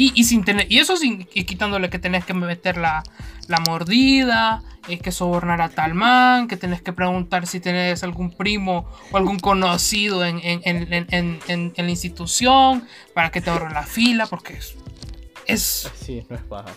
[0.00, 3.02] Y, y sin tener, y eso sin, y quitándole que tenés que meter la,
[3.48, 8.30] la mordida, eh, que sobornar a tal man, que tenés que preguntar si tenés algún
[8.30, 10.62] primo o algún conocido en, en-
[11.10, 14.74] en- en- la institución para que te ahorren la fila, porque es,
[15.46, 16.70] es, Sí, no es baja.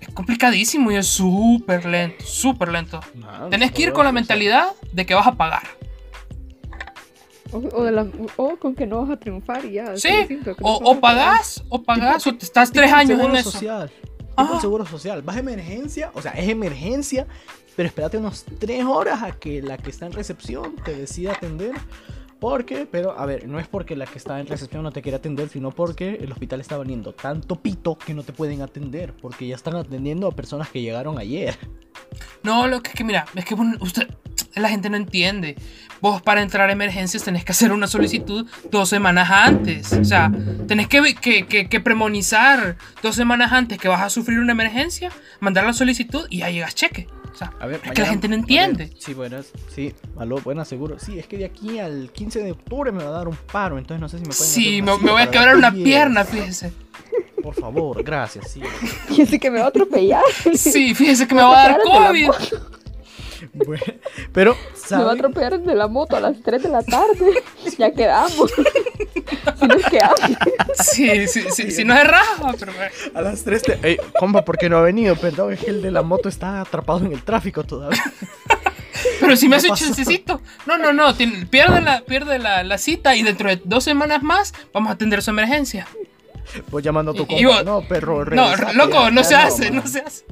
[0.00, 2.98] es complicadísimo y es súper lento, súper lento.
[3.50, 5.68] Tenés que ir con la mentalidad de que vas a pagar.
[7.52, 9.96] O, o de la- o con que no vas a triunfar y ya.
[9.96, 13.36] Sí, simple, no O, o pagás, o pagás, o te estás tres años seguro en
[13.40, 13.50] eso.
[13.50, 13.90] Social.
[14.60, 15.22] Seguro social.
[15.22, 17.26] Vas a emergencia, o sea, es emergencia,
[17.76, 21.72] pero espérate unos tres horas a que la que está en recepción te decida atender.
[22.40, 25.14] Porque, pero a ver, no es porque la que está en recepción no te quiere
[25.16, 29.46] atender, sino porque el hospital está valiendo tanto pito que no te pueden atender, porque
[29.46, 31.56] ya están atendiendo a personas que llegaron ayer.
[32.42, 34.08] No, lo que es que mira, es que usted,
[34.54, 35.56] la gente no entiende.
[36.00, 39.92] Vos para entrar a emergencias tenés que hacer una solicitud dos semanas antes.
[39.92, 40.32] O sea,
[40.66, 45.10] tenés que, que, que, que premonizar dos semanas antes que vas a sufrir una emergencia,
[45.40, 47.06] mandar la solicitud y ya llegas cheque.
[47.32, 48.86] O sea, A ver, es que la gente no entiende.
[48.86, 50.98] ver, sí, buenas, sí, aló, buenas, seguro.
[50.98, 53.78] Sí, es que de aquí al 15 de octubre me va a dar un paro,
[53.78, 56.72] entonces no sé si me pueden Sí, me, voy a quebrar una pierna, fíjese.
[57.42, 58.60] Por favor, gracias, sí.
[59.22, 60.22] Así que me va a atropellar.
[60.54, 62.30] Sí, fíjese que me va a dar COVID.
[63.66, 63.82] Bueno,
[64.32, 64.56] pero,
[64.90, 67.42] Me va a atropellar de la moto a las 3 de la tarde.
[67.78, 68.50] Ya quedamos.
[69.58, 70.36] si no es que hambre.
[70.82, 72.72] Sí, sí, sí, sí, no es raja, pero.
[73.14, 73.78] A las 3 te...
[73.82, 75.16] Ey, compa, ¿por qué no ha venido?
[75.16, 78.02] Perdón, es que el de la moto está atrapado en el tráfico todavía.
[79.20, 80.40] Pero si me ¿Qué hace chancecito.
[80.66, 81.14] No, no, no.
[81.14, 84.94] tiene- pierde la, pierde la, la cita y dentro de dos semanas más vamos a
[84.94, 85.86] atender su emergencia.
[86.70, 87.46] Voy llamando a tu compa.
[87.46, 90.24] vos- No, perro, No, loco, ya, no ya se hace, no se hace.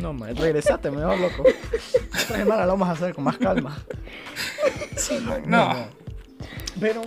[0.00, 1.44] No, man, regresate, mejor, loco.
[2.14, 3.84] Esta semana lo vamos a hacer con más calma.
[5.46, 5.88] No.
[6.80, 7.02] Pero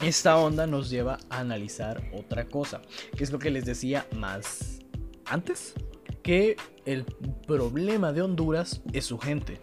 [0.00, 2.82] esta onda nos lleva a analizar otra cosa,
[3.16, 4.80] que es lo que les decía más
[5.26, 5.74] antes,
[6.22, 7.04] que el
[7.46, 9.60] problema de Honduras es su gente.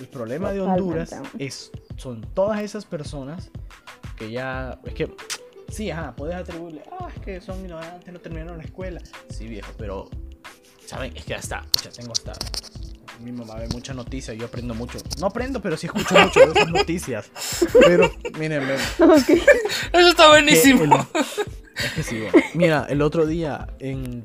[0.00, 3.50] El problema de Honduras es son todas esas personas
[4.16, 5.14] que ya es que
[5.68, 9.00] sí, ajá, puedes atribuirle, ah, es que son ignorantes, no terminaron la escuela.
[9.28, 10.08] Sí, viejo, pero
[10.92, 12.32] saben, es que hasta, ya tengo hasta
[13.20, 14.98] mi mamá ve mucha noticia, yo aprendo mucho.
[15.20, 17.30] No aprendo, pero sí escucho mucho de esas noticias.
[17.86, 18.78] Pero, miren, ven,
[19.92, 20.80] Eso está buenísimo.
[20.80, 20.84] que
[21.18, 21.24] el-
[21.84, 22.46] es que sí, bueno.
[22.54, 24.24] Mira, el otro día en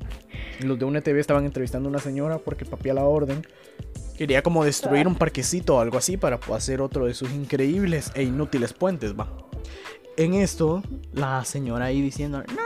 [0.62, 3.46] los de una TV estaban entrevistando a una señora porque papi a la orden
[4.18, 8.24] quería como destruir un parquecito o algo así para hacer otro de sus increíbles e
[8.24, 9.32] inútiles puentes, va.
[10.18, 10.82] En esto,
[11.14, 12.62] la señora ahí diciendo, no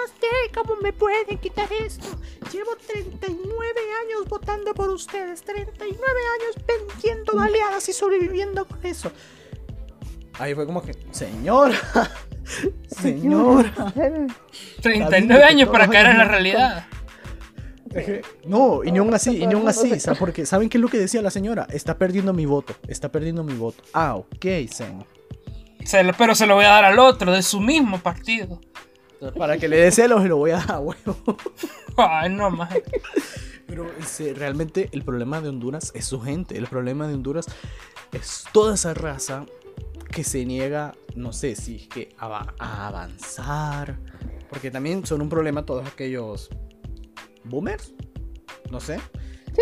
[0.54, 2.08] cómo me pueden quitar esto.
[2.52, 9.12] Llevo 39 años votando por ustedes, 39 años vendiendo baleadas y sobreviviendo con eso.
[10.40, 11.76] Ahí fue como que, señora,
[12.88, 13.74] señora.
[14.82, 16.88] 39 años para caer en la realidad.
[18.46, 19.92] No, y ni aún así, y ni aún así.
[20.18, 21.68] Porque ¿saben qué es lo que decía la señora?
[21.70, 23.84] Está perdiendo mi voto, está perdiendo mi voto.
[23.94, 25.06] Ah, ok, señor.
[25.84, 28.62] Se lo- pero se lo voy a dar al otro, de su mismo partido.
[29.38, 31.16] Para que le dé celos, lo voy a dar a huevo.
[31.98, 32.74] Ay, no más.
[33.68, 36.58] Pero ese, realmente el problema de Honduras es su gente.
[36.58, 37.46] El problema de Honduras
[38.12, 39.46] es toda esa raza
[40.12, 43.98] que se niega, no sé si es que a avanzar.
[44.50, 46.50] Porque también son un problema todos aquellos
[47.44, 47.94] boomers.
[48.70, 49.00] No sé.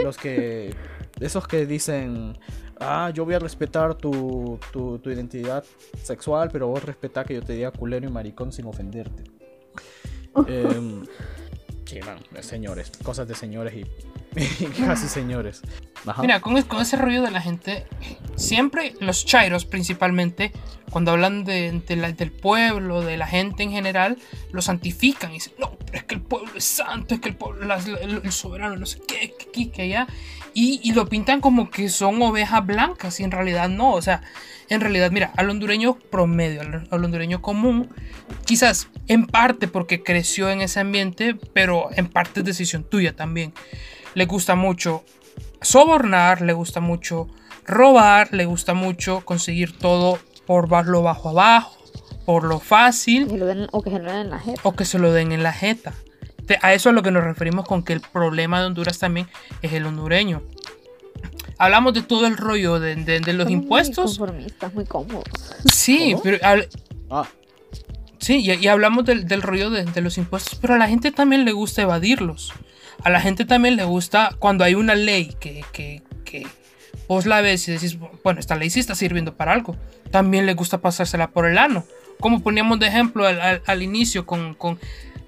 [0.03, 0.75] Los que.
[1.19, 2.37] Esos que dicen.
[2.79, 5.65] Ah, yo voy a respetar tu, tu, tu identidad
[6.01, 9.38] sexual, pero vos respetá que yo te diga culero y maricón sin ofenderte.
[10.47, 11.03] Em,
[11.85, 13.85] sí, man, señores, cosas de señores y,
[14.63, 15.61] y casi señores.
[16.05, 16.21] Ajá.
[16.21, 17.85] Mira, con, con ese rollo de la gente,
[18.35, 20.51] siempre los chairos principalmente,
[20.91, 24.17] cuando hablan de, de la- del pueblo, de la gente en general,
[24.51, 27.35] lo santifican y dicen, no, pero es que el pueblo es santo, es que el
[27.35, 30.07] pueblo, las- el, el soberano, no sé qué, que aquí, que allá,
[30.53, 34.21] y, y lo pintan como que son ovejas blancas y en realidad no, o sea,
[34.69, 37.89] en realidad, mira, al hondureño promedio, al, al hondureño común,
[38.45, 43.53] quizás en parte porque creció en ese ambiente, pero en parte es decisión tuya también.
[44.13, 45.03] Le gusta mucho
[45.61, 47.27] sobornar, le gusta mucho
[47.65, 51.77] robar, le gusta mucho conseguir todo por lo bajo abajo,
[52.25, 53.27] por lo fácil
[53.71, 54.61] o que se lo den en la jeta.
[54.63, 55.93] o que se lo den en la jeta.
[56.61, 59.27] A eso es a lo que nos referimos con que el problema de Honduras también
[59.61, 60.41] es el hondureño.
[61.57, 64.17] Hablamos de todo el rollo de, de- de los Son muy impuestos.
[64.17, 65.23] conformistas, muy cómodos.
[65.71, 66.23] Sí, ¿Cómo?
[66.23, 66.69] pero al-
[67.11, 67.27] Ah,
[68.19, 71.11] Sí, y, y hablamos del, del rollo de, de los impuestos, pero a la gente
[71.11, 72.53] también le gusta evadirlos.
[73.03, 76.45] A la gente también le gusta cuando hay una ley que, que, que
[77.07, 79.75] vos la ves y decís, bueno, esta ley sí está sirviendo para algo.
[80.11, 81.85] También le gusta pasársela por el ano.
[82.19, 84.77] Como poníamos de ejemplo al, al- al inicio con, con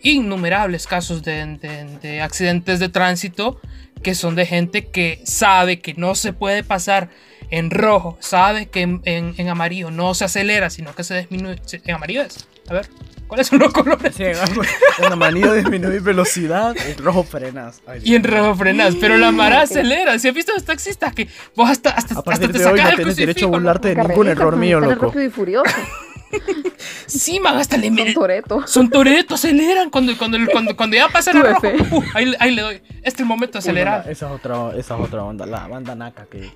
[0.03, 3.59] innumerables casos de, de- de accidentes de tránsito
[4.03, 7.09] que son de gente que sabe que no se puede pasar
[7.51, 11.59] en rojo, sabe que en, en- en amarillo no se acelera, sino que se disminuye.
[11.85, 12.47] En amarillo es.
[12.69, 12.87] A ver,
[13.27, 14.15] ¿cuáles son los colores?
[14.15, 17.81] sí, en de disminuir velocidad, en rojo frenas.
[17.85, 20.17] Ay, Y en rojo frenas, pero la mara acelera.
[20.17, 22.65] Si has visto a los taxistas que vos hasta, hasta, A hasta partir te de
[22.65, 25.07] hoy no el tienes derecho a burlarte de ningún error mío, loco.
[25.07, 25.71] Rápido y furioso.
[27.06, 28.13] Sí, man, hasta le Son.
[28.13, 28.67] Toreto.
[28.67, 31.96] Son toretos, aceleran cuando, cuando, cuando, cuando ya pasan a Tu rojo.
[31.98, 32.76] Uh, ahí, ahí le doy.
[32.76, 34.10] Este es el momento de acelerar.
[34.10, 36.52] Esa es otra, esa es otra onda, la banda Naka que.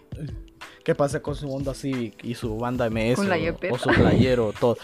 [0.84, 3.90] ¿Qué pasa con su Honda Civic y su banda MS Con la o, o su
[3.90, 4.78] playero, todo?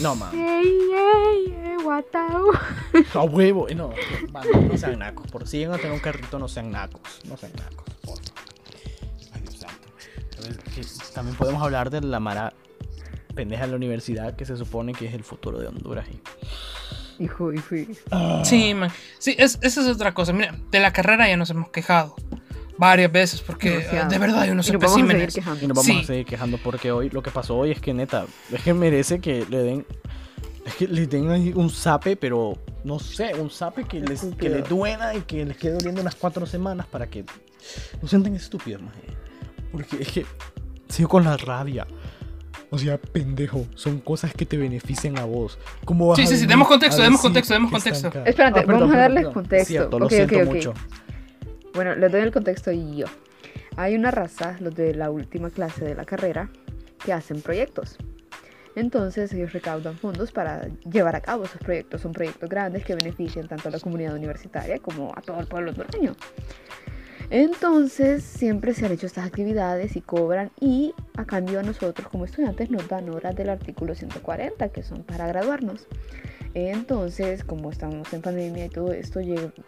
[0.00, 0.34] No, man.
[0.34, 1.72] Ey, ey, ey.
[3.14, 3.66] A huevo.
[3.74, 3.90] No,
[4.30, 5.30] banda, no sean nacos.
[5.30, 7.20] Por si llegan a tener un carrito, no sean nacos.
[7.24, 7.84] No sean nacos.
[8.00, 8.51] por favor.
[11.14, 12.52] También podemos hablar de la mara
[13.34, 16.06] pendeja en la universidad que se supone que es el futuro de Honduras.
[16.10, 17.74] y- Hijo, hijo.
[17.76, 17.92] hijo.
[18.44, 18.90] Sí, man.
[19.18, 20.32] Sí, es- esa es otra cosa.
[20.32, 22.16] Mira, de la carrera ya nos hemos quejado
[22.78, 24.10] varias veces porque Demasiado.
[24.10, 25.36] de verdad hay unos Y nos vamos especímenes.
[25.62, 26.00] Y nos vamos Sí.
[26.00, 29.20] a seguir quejando porque hoy lo que pasó hoy es que neta, es que merece
[29.20, 29.86] que le den
[30.64, 34.48] es que le den ahí un zape, pero no sé, un zape que les, que
[34.48, 37.24] les duela y que les quede doliendo unas cuatro semanas para que
[38.00, 39.00] no sean tan estúpidos, maje.
[39.72, 40.26] Porque es que
[40.88, 41.86] sigo con la rabia.
[42.70, 45.58] O sea, pendejo, son cosas que te benefician a vos.
[45.84, 48.08] ¿Cómo vas Sí, a sí, sí, demos contexto, demos contexto, demos contexto.
[48.24, 49.34] Espérate, Ah, perdón, vamos a darles perdón.
[49.34, 49.68] contexto.
[49.68, 50.54] Cierto, lo Ok, siento ok, ok.
[50.54, 50.74] mucho.
[51.74, 53.06] Bueno, les doy el contexto y yo.
[53.76, 56.48] Hay una raza, los de la última clase de la carrera,
[57.04, 57.96] que hacen proyectos.
[58.74, 62.00] Entonces ellos recaudan fondos para llevar a cabo esos proyectos.
[62.00, 65.72] Son proyectos grandes que benefician tanto a la comunidad universitaria como a todo el pueblo
[65.72, 66.14] hondureño.
[67.34, 72.26] Entonces siempre se han hecho estas actividades y cobran y a cambio a nosotros como
[72.26, 75.86] estudiantes nos dan horas del artículo 140 que son para graduarnos.
[76.52, 79.20] Entonces, como estamos en pandemia y todo esto,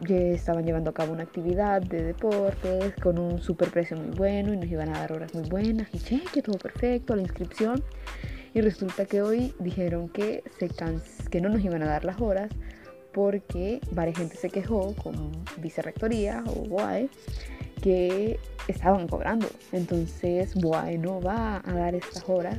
[0.06, 4.58] estaban llevando a cabo una actividad de deportes con un super precio muy bueno y
[4.58, 7.82] nos iban a dar horas muy buenas y cheque, todo perfecto, la inscripción.
[8.52, 10.68] Y resulta que hoy dijeron que, se
[11.30, 12.50] que no nos iban a dar las horas
[13.14, 15.14] porque varias gente se quejó con
[15.58, 17.08] vicerrectoría o BOAE
[17.84, 19.46] que estaban cobrando.
[19.70, 22.58] Entonces BOAE no va a dar estas horas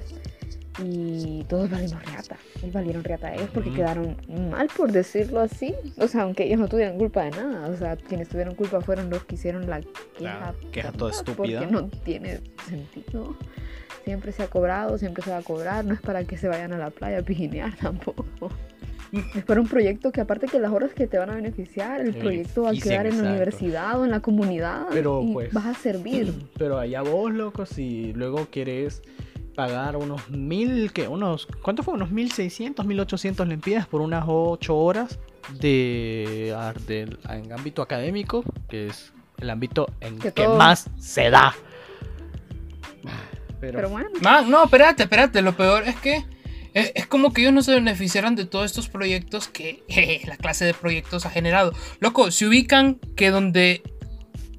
[0.77, 2.37] y todos valieron reata.
[2.61, 3.77] Y valieron reata a ellos porque Ujú.
[3.77, 4.17] quedaron
[4.51, 5.73] mal, por decirlo así.
[5.97, 7.67] O sea, aunque ellos no tuvieran culpa de nada.
[7.69, 9.91] O sea, quienes tuvieron culpa fueron los que hicieron la queja.
[10.15, 11.61] Claro, queja toda estúpida.
[11.61, 13.35] Porque no tiene sentido.
[14.03, 15.83] Siempre se ha cobrado, siempre se va a cobrar.
[15.85, 18.51] No es para que se vayan a la playa a pijinear tampoco.
[19.35, 22.13] Es para un proyecto que aparte que las horas que te van a beneficiar, el
[22.13, 25.53] Te proyecto va a quedar en la universidad o en la comunidad Pero, y pues,
[25.53, 26.33] vas a servir.
[26.57, 29.01] Pero allá vos, loco, si luego quieres
[29.55, 31.07] pagar unos mil, ¿qué?
[31.07, 31.93] Unos, ¿cuánto fue?
[31.93, 35.17] Unos mil seiscientos, mil ochocientos lempiras por unas ocho horas
[35.59, 36.49] de,
[37.29, 41.53] en ámbito académico, que es el ámbito en Que que, todo- más se da.
[43.61, 45.41] Pero, Pero bueno, Man, no, espérate, espérate.
[45.41, 46.23] Lo peor es que
[46.75, 50.37] es, es como que ellos no se beneficiaran de todos estos proyectos que jeje, la
[50.37, 51.73] clase de proyectos ha generado.
[51.99, 53.81] Loco, se ubican que donde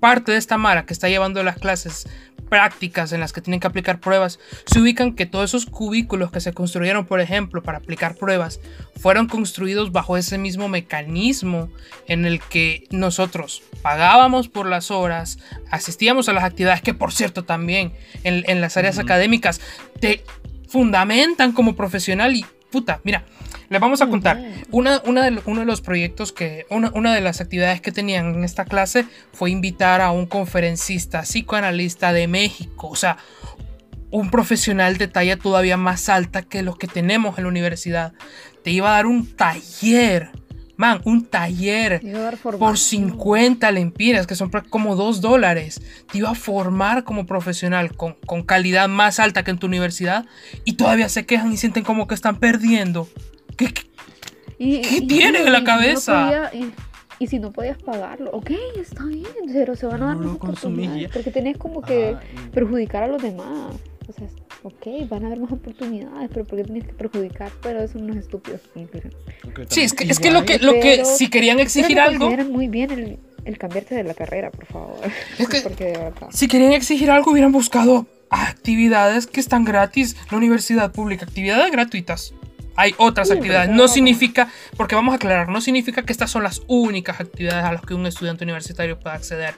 [0.01, 2.09] parte de esta Mara que está llevando las clases
[2.49, 6.41] prácticas en las que tienen que aplicar pruebas, se ubican que todos esos cubículos que
[6.41, 8.61] se construyeron, por ejemplo, para aplicar pruebas,
[8.97, 11.69] fueron construidos bajo ese mismo mecanismo
[12.07, 15.39] en el que nosotros pagábamos por las horas,
[15.71, 19.61] asistíamos a las actividades, que por cierto también en, en las áreas académicas
[20.01, 20.23] te
[20.67, 23.25] fundamentan como profesional y puta, mira,
[23.69, 24.43] les vamos a contar.
[24.71, 28.35] Una, una de, uno de los proyectos que, una, una de las actividades que tenían
[28.35, 33.17] en esta clase fue invitar a un conferencista psicoanalista de México, o sea,
[34.11, 38.13] un profesional de talla todavía más alta que los que tenemos en la universidad.
[38.63, 40.31] Te iba a dar un taller,
[40.77, 42.77] man, un taller por formación.
[43.11, 45.81] 50 lempiras, que son como 2 dólares.
[46.11, 50.27] Te iba a formar como profesional con, con calidad más alta que en tu universidad
[50.65, 53.09] y todavía se quejan y sienten como que están perdiendo.
[53.57, 53.87] ¿Qué, qué-
[54.59, 56.25] Y- ¿Qué y- tienen y- en la no cabeza?
[56.25, 56.73] podía- y,
[57.19, 60.29] y si no podías pagarlo, ok, está bien, pero se van a dar No lo
[60.31, 60.39] más
[61.13, 62.17] porque tenés como que
[62.53, 63.75] perjudicar a los demás.
[64.09, 64.27] O sea,
[64.67, 67.51] ok, van a haber más oportunidades, pero ¿por qué tienes que perjudicar?
[67.63, 68.59] Pero eso no es estúpido.
[69.69, 72.67] Sí, es que, es que lo que, lo que Pero- si querían exigir algo, muy
[72.69, 74.97] bien el, el cambiarte de la carrera, por favor.
[75.39, 76.29] Es que- porque de verdad.
[76.33, 80.17] si querían exigir algo hubieran buscado actividades que están gratis.
[80.31, 82.35] La universidad pública, actividades gratuitas.
[82.75, 83.71] Hay otras Sí, actividades.
[83.71, 87.73] no- significa, porque vamos a aclarar, no significa que estas son las únicas actividades a
[87.73, 89.55] las que un estudiante universitario pueda acceder.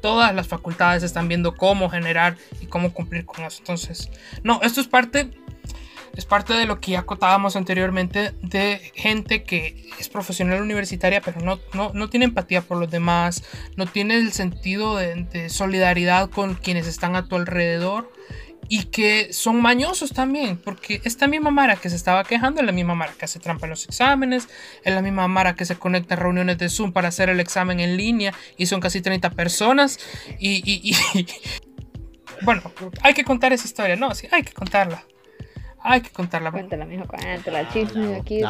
[0.00, 3.58] Todas las facultades están viendo cómo generar y cómo cumplir con eso.
[3.60, 4.10] Entonces,
[4.42, 5.30] no, esto es parte,
[6.14, 11.40] es parte de lo que ya acotábamos anteriormente de gente que es profesional universitaria, pero
[11.40, 13.44] no, no, no tiene empatía por los demás,
[13.76, 18.12] no tiene el sentido de, de solidaridad con quienes están a tu alrededor
[18.68, 22.72] y que son mañosos también, porque esta misma Mara que se estaba quejando es la
[22.72, 24.48] misma Mara que hace trampa en los exámenes,
[24.84, 27.80] es la misma Mara que se conecta a reuniones de Zoom para hacer el examen
[27.80, 29.98] en línea y son casi 30 personas
[30.38, 31.26] y, y- y-
[32.42, 32.62] bueno,
[33.02, 35.02] hay que contar esa historia, no, sí, hay que contarla.
[35.80, 36.50] Hay que contarla.
[36.50, 38.40] Cuéntala, mijo, cuéntala, chisme aquí.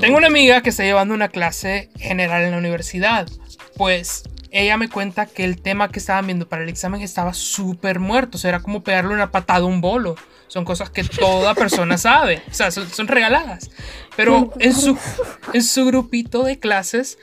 [0.00, 3.28] Tengo una amiga que está llevando una clase general en la universidad.
[3.76, 7.98] Pues ella me cuenta que el tema que estaban viendo para el examen estaba súper
[8.00, 8.36] muerto.
[8.36, 10.16] O sea, era como pegarle una patada a un bolo.
[10.48, 12.42] Son cosas que toda persona sabe.
[12.50, 13.70] O sea, son, son regaladas.
[14.16, 14.96] Pero en su,
[15.52, 17.18] en su grupito de clases,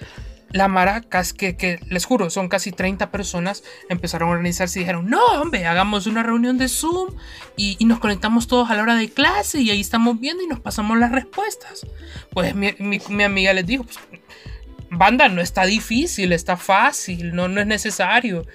[0.51, 5.09] la maracas, que, que les juro, son casi 30 personas, empezaron a organizarse y dijeron,
[5.09, 7.09] no, hombre, hagamos una reunión de Zoom
[7.57, 10.47] y, y nos conectamos todos a la hora de clase y ahí estamos viendo y
[10.47, 11.85] nos pasamos las respuestas.
[12.31, 13.97] Pues mi, mi- mi amiga les dijo, pues,
[14.95, 18.45] banda, no está difícil, está fácil, no, no es necesario.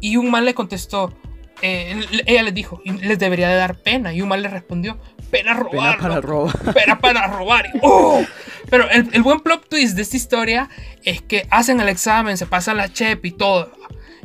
[0.00, 1.16] Y un man le contestó,
[1.62, 4.12] eh, ella les dijo, "Y les debería de dar pena.
[4.12, 4.98] Y un man le respondió,
[5.30, 5.98] pena robar.
[5.98, 6.74] Pena para robar.
[6.74, 7.70] Pena para robar.
[7.82, 8.24] ¡oh!
[8.70, 10.68] Pero el, el buen plot twist de esta historia
[11.04, 13.72] es que hacen el examen, se pasan la chep y todo.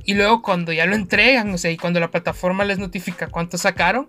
[0.05, 3.57] Y luego cuando ya lo entregan, o sea, y cuando la plataforma les notifica cuánto
[3.57, 4.05] sacaron,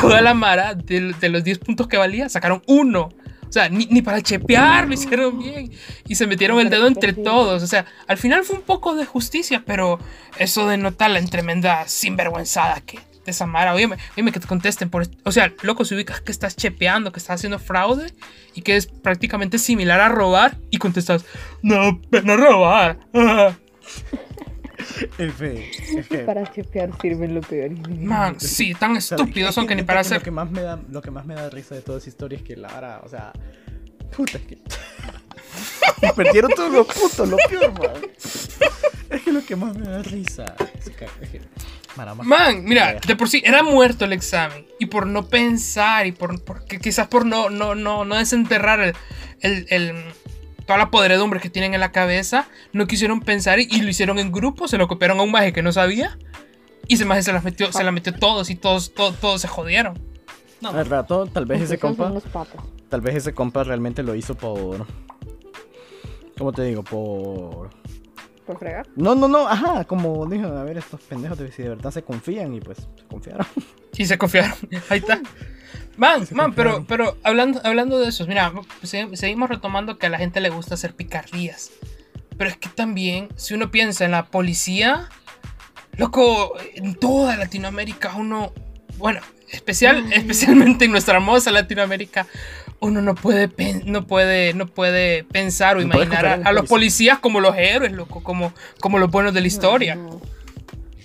[0.00, 3.08] toda la mara de, de los 10 puntos que valía, sacaron uno.
[3.52, 5.70] O sea, ni, ni para chepear lo hicieron bien.
[6.08, 7.62] Y se metieron el dedo entre todos.
[7.62, 9.98] O sea, al final fue un poco de justicia, pero
[10.38, 13.74] eso denota la tremenda sinvergüenzada que de esa mara.
[13.74, 15.06] Oye, que te contesten por...
[15.24, 18.10] O sea, loco, si ubicas que estás chepeando, que estás haciendo fraude
[18.54, 21.26] y que es prácticamente similar a robar y contestas,
[21.60, 23.00] no, no robar.
[25.18, 27.70] F, es que- Para chepear sirven lo peor.
[27.90, 30.24] Man, sí, tan estúpidos es son que ni para neta Lo hacer...
[30.24, 32.44] que, más me da, lo que más me da risa de toda esa historia es
[32.44, 33.32] que Lara, o sea.
[34.16, 34.58] Puta, es que.
[36.16, 38.02] Perdieron todo lo puto, lo peor, man.
[39.10, 40.54] Es que lo que más me da risa.
[40.78, 41.04] Es que.
[41.20, 41.40] Es que
[41.96, 44.66] Mara, más- Man, mira, de por sí era muerto el examen.
[44.78, 48.80] Y por no pensar y por, por- que quizás por no, no, no, no desenterrar
[48.80, 48.94] el,
[49.40, 50.04] el- el-
[50.72, 54.18] toda la podredumbre que tienen en la cabeza, no quisieron pensar y, y lo hicieron
[54.18, 56.16] en grupo, se lo copiaron a un maje que no sabía
[56.88, 59.48] y ese maje se las metió, se la metió todos y todos, todos, todos se
[59.48, 59.98] jodieron.
[60.62, 62.10] No, Al rato, tal vez ese compa,
[62.88, 64.86] tal vez ese compa realmente lo hizo por,
[66.38, 66.82] ¿cómo te digo?
[66.82, 67.68] Por,
[68.46, 68.86] Por fregar.
[68.96, 72.02] no, no, no, ajá, como dijo, a ver estos pendejos de si de verdad se
[72.02, 73.46] confían y pues se confiaron.
[73.94, 74.54] y se confiaron.
[74.88, 75.20] Ahí está.
[75.96, 80.18] Man, man, pero, pero hablando, hablando de eso, mira, se- seguimos retomando que a la
[80.18, 81.70] gente le gusta hacer picardías.
[82.38, 85.08] Pero es que también, si uno piensa en la policía,
[85.96, 88.52] loco, en toda Latinoamérica uno,
[88.96, 89.20] bueno,
[89.50, 92.26] especial, especialmente en nuestra hermosa Latinoamérica,
[92.80, 93.48] uno no puede,
[93.84, 96.68] no puede, no puede pensar o No imaginar a, a los policía.
[96.68, 99.94] policías como los héroes, loco, como, como los buenos de la historia.
[99.94, 100.20] No,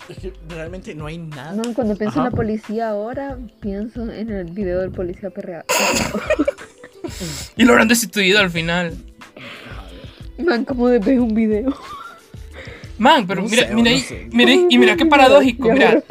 [0.09, 1.53] Es que realmente no hay nada.
[1.53, 1.73] no.
[1.73, 2.27] Cuando pienso Ajá.
[2.27, 5.65] en la policía ahora, pienso en el video del policía perreado.
[7.55, 8.95] Y lo habrán destituido al final.
[10.37, 11.75] Man, como de ver un video.
[12.99, 14.27] Man, pero No mira, sé, mira, no ahí- sé.
[14.31, 16.03] mira, ahí- y mira qué paradójico, mira,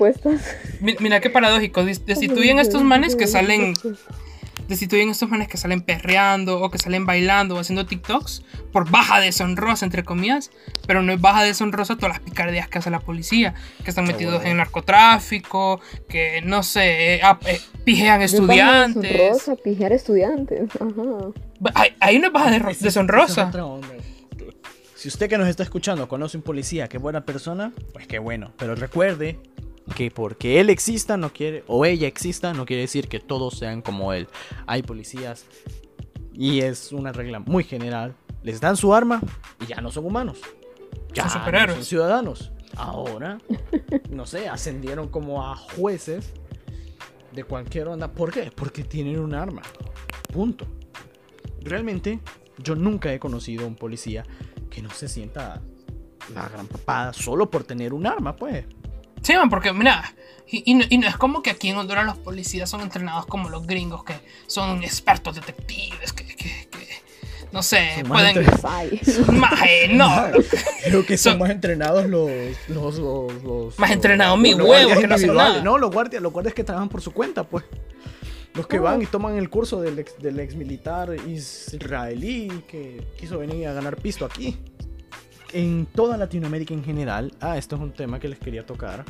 [1.01, 3.75] mira qué paradójico, destituyen a estos manes que salen,
[4.69, 8.43] destituyen a estos manes que salen perreando o que salen bailando o haciendo TikToks
[8.73, 10.51] por baja deshonrosa, entre comillas,
[10.87, 13.55] pero no es baja deshonrosa todas las picardías que hace la policía,
[13.85, 19.31] que están metidos en narcotráfico, que no sé, eh, ah, eh, pijean estudiantes.
[19.31, 20.69] Rosa, pijear estudiantes.
[20.77, 21.73] Ajá.
[21.75, 23.51] Ahí, ahí no es baja de- es- deshonrosa.
[23.97, 24.05] es.
[24.95, 28.19] Si usted que nos está escuchando conoce un policía que es buena persona, pues qué
[28.19, 28.53] bueno.
[28.57, 29.39] Pero recuerde
[29.95, 33.83] que porque él exista no quiere, o ella exista, no quiere decir que todos sean
[33.83, 34.29] como él.
[34.67, 35.47] Hay policías
[36.33, 38.15] y es una regla muy general.
[38.43, 39.21] Les dan su arma
[39.61, 40.39] y ya no son humanos.
[41.13, 42.53] Ya Son no son ciudadanos.
[42.77, 43.39] Ahora,
[44.11, 46.35] no sé, ascendieron como a jueces
[47.33, 48.13] de cualquier onda.
[48.13, 48.53] ¿Por qué?
[48.55, 49.63] Porque tienen un arma.
[50.31, 50.67] Punto.
[51.63, 52.21] Realmente,
[52.59, 54.25] yo nunca he conocido a un policía
[54.69, 55.63] que no se sienta
[56.35, 58.67] la gran papada solo por tener un arma, pues.
[59.27, 60.15] Sí, man, porque mira,
[60.49, 63.27] y, y no, y no es como que aquí en Honduras los policías son entrenados
[63.27, 64.15] como los gringos, que
[64.47, 66.87] son expertos detectives, que, que- que,
[67.51, 68.37] no sé, Son más pueden...
[68.47, 69.01] entre- Ay.
[69.33, 70.09] Maje, no,
[70.85, 72.31] Creo que son, Son- más entrenados los.
[72.69, 75.53] los, los, los- Más entrenados mis huevos, guardias que no hacen individuales.
[75.55, 75.65] nada.
[75.65, 77.65] No, los guardias, los guardias que trabajan por su cuenta, pues.
[78.55, 83.39] Los que van y toman el curso del ex, del ex militar israelí que quiso
[83.41, 84.57] venir a ganar pisto aquí.
[85.59, 89.05] En toda Latinoamérica en general, ah, esto es un tema que les quería tocar.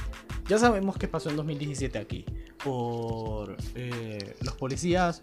[0.46, 2.24] Ya sabemos qué pasó en 2017 aquí.
[2.62, 5.20] Por eh, los policías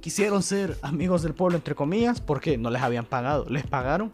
[0.00, 3.46] quisieron ser amigos del pueblo, entre comillas, porque no les habían pagado.
[3.48, 4.10] Les pagaron.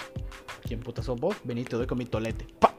[0.67, 1.35] ¿Quién puta sos vos?
[1.45, 2.47] Vení, te doy con mi tolete.
[2.59, 2.75] ¡Pa!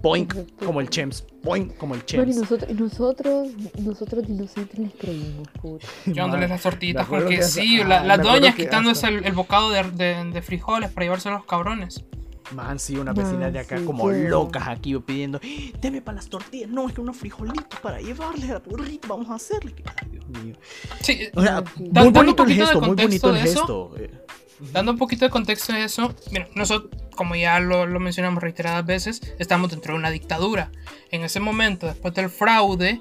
[0.00, 0.34] Boink,
[0.64, 1.26] como el Chems.
[1.42, 2.36] Boink, como el Bueno, y Chems.
[2.36, 3.48] nosotros, y nosotros,
[3.78, 5.86] nosotros de inocentes les creímos, puta.
[6.06, 8.54] llevándoles las Me tortillitas con acuerdo que hasta- quesillo, ah, la- me las acuerdo doñas
[8.54, 12.04] quitándose el, el bocado de, de- de frijoles para llevarse a los cabrones.
[12.52, 16.28] Man, sí, unas vecinas de acá sí, como locas aquí pidiendo, "Eh, deme para las
[16.28, 19.74] tortillas, no, es que unos frijolitos para llevarles a burrito, vamos a hacerle.
[19.86, 20.54] Ay, Dios mío.
[21.00, 23.34] Sí, O sea, muy Dando un bonito el poquito de gesto, muy contexto bonito el
[23.44, 23.94] de eso, gesto.
[23.98, 24.24] eh.
[24.72, 28.86] Dando un poquito de contexto de eso, mira, nosotros, como ya lo, lo mencionamos reiteradas
[28.86, 30.70] veces, estamos dentro de una dictadura.
[31.10, 32.98] En ese momento, después del fraude,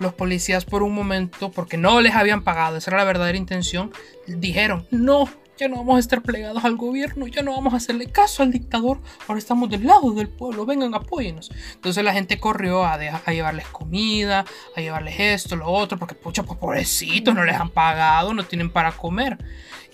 [0.00, 3.92] los policías por un momento, porque no les habían pagado, esa era la verdadera intención,
[4.26, 5.28] dijeron, no,
[5.58, 8.50] ya no vamos a estar plegados al gobierno, ya no vamos a hacerle caso al
[8.50, 11.50] dictador, ahora estamos del lado del pueblo, vengan, apóyenos.
[11.74, 12.98] Entonces la gente corrió a,
[13.30, 14.44] llevarles comida,
[14.76, 18.70] a llevarles esto, lo otro, porque pucha, pues, pobrecitos, no les han pagado, no tienen
[18.70, 19.38] para comer.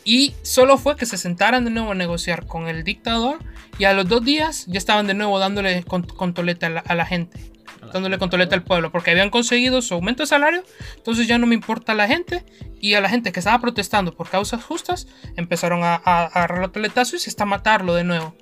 [0.04, 3.38] Y solo fue que se sentaran de nuevo a negociar con el dictador
[3.78, 7.51] y a los dos días ya estaban de nuevo dándole con, toleta a la gente.
[7.92, 10.62] Dándole con toleta al pueblo porque habían conseguido su aumento de salario.
[10.96, 12.44] Entonces ya no me importa la gente.
[12.80, 16.70] Y a la gente que estaba protestando por causas justas empezaron a, a, a agarrar
[16.74, 18.34] y hasta matarlo de nuevo.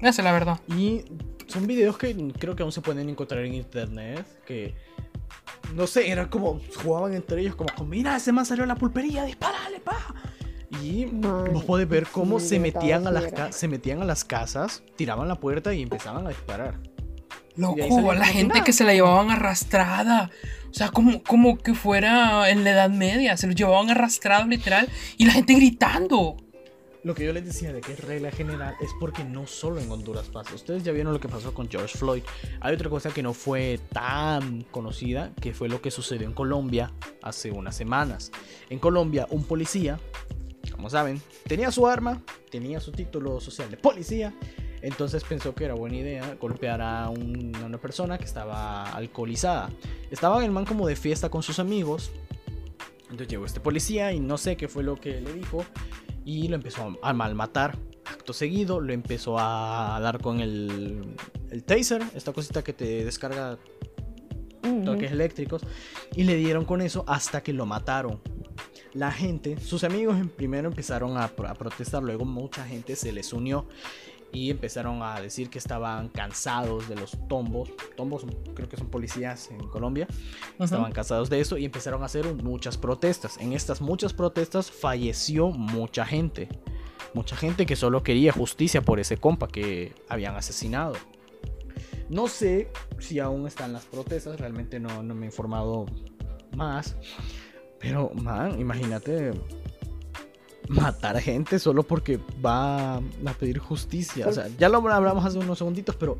[0.00, 0.60] Esa es la verdad.
[0.76, 1.04] Y
[1.46, 4.74] son videos que creo que aún se pueden encontrar en internet, que
[5.74, 9.24] no sé, eran como jugaban entre ellos como, mira, ese man salió a la pulpería,
[9.24, 10.14] dispárale, pa.
[10.82, 13.52] Y Man, vos podés ver cómo sí, se metían a las era.
[13.52, 16.80] se metían a las casas, tiraban la puerta y empezaban a disparar.
[17.56, 20.30] Loco, la gente que se la llevaban arrastrada.
[20.70, 23.36] O sea, como, como que fuera en la Edad Media.
[23.36, 24.88] Se los llevaban arrastrados literal.
[25.18, 26.36] Y la gente gritando.
[27.04, 29.90] Lo que yo les decía de que es regla general es porque no solo en
[29.90, 30.54] Honduras pasa.
[30.54, 32.22] Ustedes ya vieron lo que pasó con George Floyd.
[32.60, 36.92] Hay otra cosa que no fue tan conocida, que fue lo que sucedió en Colombia
[37.20, 38.30] hace unas semanas.
[38.70, 39.98] En Colombia, un policía,
[40.70, 42.22] como saben, tenía su arma,
[42.52, 44.32] tenía su título social de policía.
[44.82, 49.70] Entonces pensó que era buena idea golpear a, un- a una persona que estaba alcoholizada.
[50.10, 52.10] Estaba el man como de fiesta con sus amigos.
[53.04, 55.64] Entonces llegó este policía y no sé qué fue lo que le dijo.
[56.24, 57.76] y lo empezó a malmatar.
[58.04, 61.14] Acto seguido, lo empezó a dar con el,
[61.50, 63.58] el taser, esta cosita que te descarga
[64.84, 65.62] toques eléctricos
[66.14, 68.20] y le dieron con eso hasta que lo mataron.
[68.94, 73.66] La gente, sus amigos en primero empezaron a protestar, luego mucha gente se les unió
[74.32, 77.70] y empezaron a decir que estaban cansados de los tombos.
[77.96, 78.24] Tombos
[78.54, 80.08] creo que son policías en Colombia.
[80.58, 83.36] Estaban cansados de eso y empezaron a hacer muchas protestas.
[83.38, 86.48] En estas muchas protestas falleció mucha gente.
[87.14, 90.94] Mucha gente que solo quería justicia por ese compa que habían asesinado.
[92.08, 95.86] No sé si aún están las protestas, realmente no, no me he informado
[96.56, 96.96] más.
[97.78, 99.32] Pero, man, imagínate
[100.68, 104.26] matar gente solo porque va a pedir justicia.
[104.28, 106.18] O sea, ya lo hablamos hace unos segunditos, pero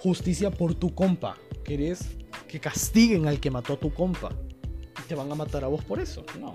[0.00, 1.36] justicia por tu compa.
[1.64, 2.08] ¿Querés
[2.48, 4.30] que castiguen al que mató a tu compa?
[4.98, 6.24] ¿Y te van a matar a vos por eso?
[6.40, 6.54] No.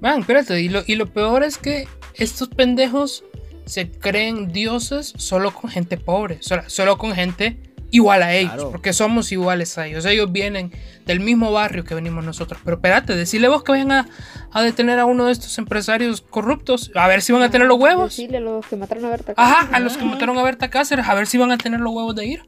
[0.00, 3.24] Man, espérate, y lo, y lo peor es que estos pendejos
[3.64, 8.70] se creen dioses solo con gente pobre, solo, solo con gente igual a ellos, Claro.
[8.70, 10.04] porque somos iguales a ellos.
[10.04, 10.72] Ellos vienen
[11.06, 12.60] del mismo barrio que venimos nosotros.
[12.64, 14.08] Pero espérate, decirle vos que vayan a,
[14.52, 17.78] a detener a uno de estos empresarios corruptos, a ver si van a tener los
[17.78, 18.10] huevos.
[18.10, 19.74] Decirle a los que mataron a Berta Ajá, Cáceres.
[19.76, 22.14] a los que mataron a Berta Cáceres, a ver si van a tener los huevos
[22.16, 22.42] de ir.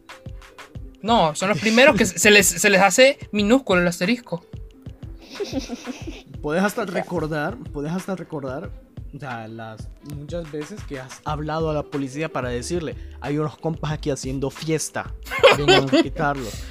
[1.02, 4.44] No, son los primeros que se les, se les hace minúsculo el asterisco.
[6.42, 8.70] Puedes hasta recordar, puedes hasta recordar,
[9.14, 13.56] o sea, las muchas veces que has hablado a la policía para decirle, hay unos
[13.56, 15.12] compas aquí haciendo fiesta,
[15.58, 16.64] vengan a quitarlos.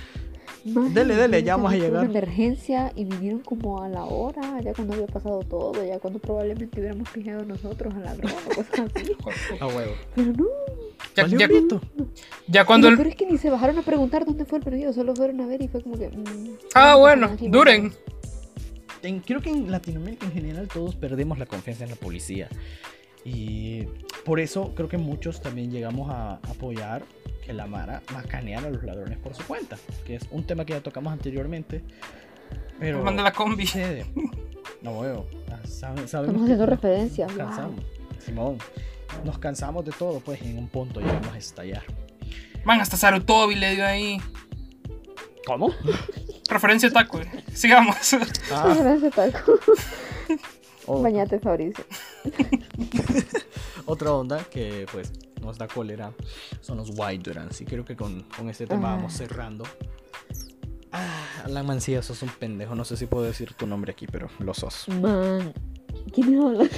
[0.65, 1.91] Man, Dele, dele, ya vamos a llegar.
[2.05, 6.17] Una emergencia y vinieron como a la hora, ya cuando había pasado todo, ya cuando
[6.17, 9.11] probablemente hubiéramos pillado nosotros a la droga, cosas así.
[9.59, 9.93] A huevo.
[10.15, 10.45] Pero no.
[11.15, 11.47] Ya, ya-
[12.47, 14.91] ya cuando lo el, es que ni se bajaron a preguntar dónde fue el perdido,
[14.91, 16.09] solo fueron a ver y fue como que.
[16.09, 17.93] mm, Ah, no, bueno, duren.
[19.03, 22.49] En- creo que en Latinoamérica en general todos perdemos la confianza en la policía.
[23.23, 23.83] Y
[24.25, 27.03] por eso creo que muchos también llegamos a apoyar
[27.45, 29.77] que la Mara macaneara a los ladrones por su cuenta.
[30.05, 31.83] Que es un tema que ya tocamos anteriormente.
[32.79, 33.03] Pero...
[33.03, 33.65] Manda la combi.
[33.67, 34.05] sucede.
[34.81, 35.25] No veo.
[35.67, 37.27] Sabemos Estamos haciendo nos- referencias.
[37.29, 37.47] Nos wow.
[37.47, 37.85] cansamos.
[38.19, 38.57] Simón.
[39.23, 41.83] Nos cansamos de todo, pues en un punto llegamos a estallar.
[42.65, 44.19] Man, hasta Sarutobi le dio ahí.
[45.45, 45.71] ¿Cómo?
[46.49, 47.21] Referencia taco.
[47.21, 47.29] eh.
[47.53, 47.95] Sigamos.
[48.51, 49.59] Ah, Gracias, Taco.
[50.87, 51.83] oh, Bañate, Fabricio.
[53.85, 55.11] otra onda que pues
[55.41, 56.11] nos da cólera
[56.61, 57.61] son los White Durans.
[57.61, 59.63] Y creo que con, con este tema vamos cerrando.
[60.91, 62.73] Ah, Alan Mancilla, sos un pendejo.
[62.75, 64.87] No sé si puedo decir tu nombre aquí, pero lo sos.
[64.87, 65.53] Man.
[66.13, 66.67] ¿Quién habla?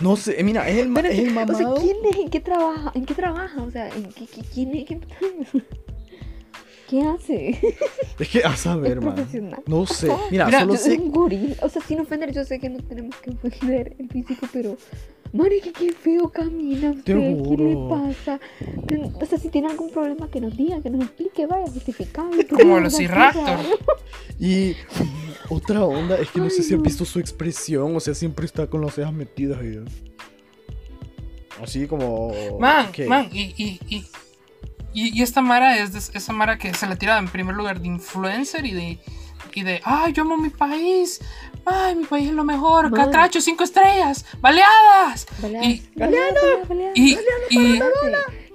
[0.00, 1.74] No sé, mira, es el, ma- Pero, es el o sea, mamado.
[1.82, 2.16] ¿quién es?
[2.18, 2.92] ¿En qué trabaja?
[2.94, 3.60] ¿En qué trabaja?
[3.64, 4.84] O sea, ¿en qué, qué- quién es?
[4.86, 5.00] ¿Qué,
[6.88, 7.58] ¿Qué hace?
[8.18, 9.14] Es que a saber, man.
[9.66, 10.08] No sé.
[10.30, 10.98] Mira, Mira, solo Yo sé.
[10.98, 11.54] un gorila.
[11.62, 14.76] O sea, sin ofender, yo sé que no tenemos que ofender el físico, pero.
[15.32, 17.04] Madre, que qué feo camina usted.
[17.04, 18.40] Te ¿Qué le pasa?
[19.20, 22.46] O sea, si tiene algún problema, que nos diga, que nos explique, vaya, justificable.
[22.46, 23.58] Como los Irraptor.
[24.40, 24.74] Y
[25.48, 28.80] otra onda es que no sé si visto su expresión, o sea, siempre está con
[28.80, 29.80] las cejas metidas y
[31.60, 33.06] así como Man, ¿qué?
[33.06, 34.04] man, y, y, y,
[35.06, 37.80] y, y esta Mara es de- esa Mara que se le tira en primer lugar
[37.80, 38.98] de influencer y de,
[39.54, 41.20] y de ay, yo amo mi país,
[41.64, 43.00] ay, mi país es lo mejor, Man.
[43.04, 45.26] catracho, cinco estrellas, baleadas.
[45.40, 46.96] Baleadas, Y- baleadas, baleadas, baleadas.
[46.96, 47.78] Y,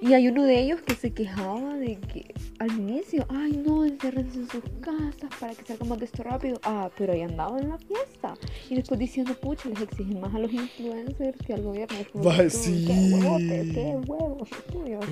[0.07, 4.39] y, hay uno de ellos que se quejaba de que al inicio, ay no, enciérrense
[4.39, 6.59] en sus casas para que salga más de esto rápido.
[6.63, 8.35] Ah, pero ahí andaba en la fiesta.
[8.69, 11.97] Y después diciendo, pucha, les exigen más a los influencers que al gobierno.
[12.25, 12.85] Va, sí.
[12.87, 15.05] Qué huevote, qué huevos tuyos.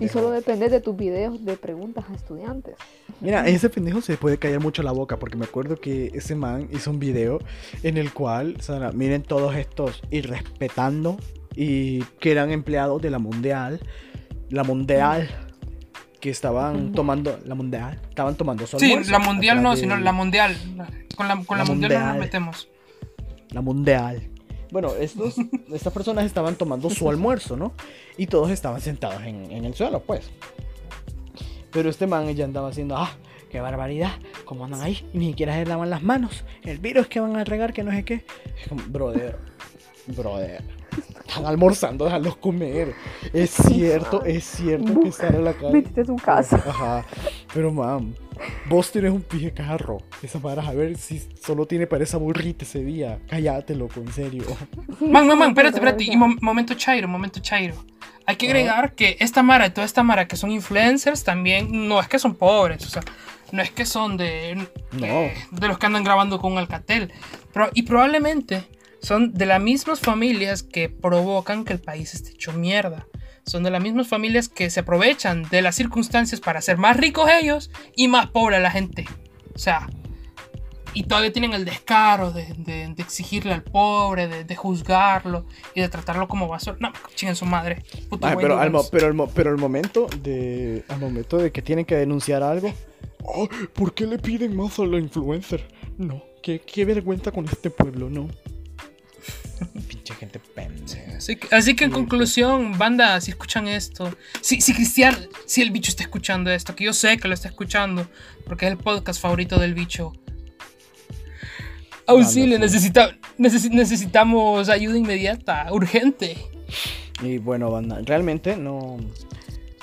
[0.00, 2.76] Y solo depende de tus videos de preguntas a estudiantes.
[3.20, 6.68] Mira, ese pendejo se puede callar mucho la boca porque me acuerdo que ese man
[6.72, 7.40] hizo un video
[7.82, 11.16] en el cual, o sea, miren todos estos irrespetando
[11.56, 13.80] y que eran empleados de la Mundial,
[14.50, 15.28] la Mundial,
[16.20, 20.12] que estaban tomando, la Mundial, estaban tomando su sí, almuerzo la mundial no, sino la
[20.12, 20.56] mundial.
[21.16, 22.68] Con la, con la, La mundial, no nos metemos.
[23.50, 24.28] La mundial.
[24.70, 25.36] Bueno, estos,
[25.72, 27.72] estas personas estaban tomando su almuerzo, ¿no?
[28.16, 30.30] Y todos estaban sentados en, en el suelo, pues.
[31.70, 33.10] Pero este man ya andaba haciendo, ah,
[33.50, 34.12] qué barbaridad,
[34.44, 35.06] ¿cómo andan ahí?
[35.12, 36.44] Y ni siquiera se lavan las manos.
[36.62, 38.24] El virus que van a regar, que no sé qué.
[38.88, 39.38] Brother,
[40.08, 40.62] brother.
[41.26, 42.94] Están almorzando, déjalos comer.
[43.32, 45.72] Es cierto, es cierto que están en la calle.
[45.72, 46.56] Metiste en su casa.
[46.66, 47.04] Ajá.
[47.52, 48.14] Pero, mam,
[48.68, 49.98] vos tienes un pije carro.
[50.22, 53.18] Esa para a ver si solo tiene para esa burrita ese día.
[53.28, 54.44] Cállate, loco, en serio.
[55.00, 56.04] Man, man, man, espérate, espérate.
[56.04, 57.74] Y mom- momento chairo, momento chairo.
[58.24, 62.00] Hay que agregar que esta Mara y toda esta Mara que son influencers también no
[62.00, 63.02] es que son pobres, o sea,
[63.52, 64.56] no es que son de,
[64.92, 65.06] No.
[65.06, 67.12] de, de los que andan grabando con un Alcatel.
[67.52, 68.64] Pero, y probablemente
[69.06, 73.06] son de las mismas familias que provocan que el país esté hecho mierda.
[73.44, 77.30] Son de las mismas familias que se aprovechan de las circunstancias para hacer más ricos
[77.40, 79.04] ellos y más pobre la gente.
[79.54, 79.88] O sea,
[80.92, 85.80] y todavía tienen el descaro de, de- de exigirle al pobre, de, de juzgarlo y
[85.82, 86.76] de tratarlo como basura.
[86.80, 87.84] No, chinguen su madre.
[88.08, 91.84] Puto Ay, pero, al pero, el pero el momento de al momento de que tienen
[91.84, 92.72] que denunciar algo,
[93.36, 95.68] "Ay, ¿por qué le piden más a la influencer?
[95.98, 98.28] No, qué, qué vergüenza con este pueblo, no.
[99.88, 101.16] Pinche gente pendeja.
[101.16, 105.70] Así que, así que en conclusión, banda, si escuchan esto, si, si Cristian, si el
[105.70, 108.08] bicho está escuchando esto, que yo sé que lo está escuchando,
[108.46, 110.12] porque es el podcast favorito del bicho.
[112.06, 116.36] Auxilio, necesita, necesi- necesitamos ayuda inmediata, urgente.
[117.20, 118.98] Y bueno, banda, realmente no.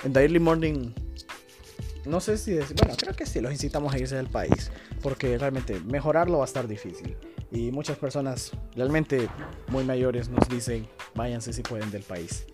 [0.03, 0.91] En Daily Morning.
[2.05, 2.75] No sé si decir.
[2.77, 4.71] Bueno, creo que sí, los incitamos a irse del país.
[5.01, 7.15] Porque realmente mejorarlo va a estar difícil.
[7.53, 9.29] Y muchas personas realmente
[9.67, 12.47] muy mayores nos dicen: váyanse si pueden del país.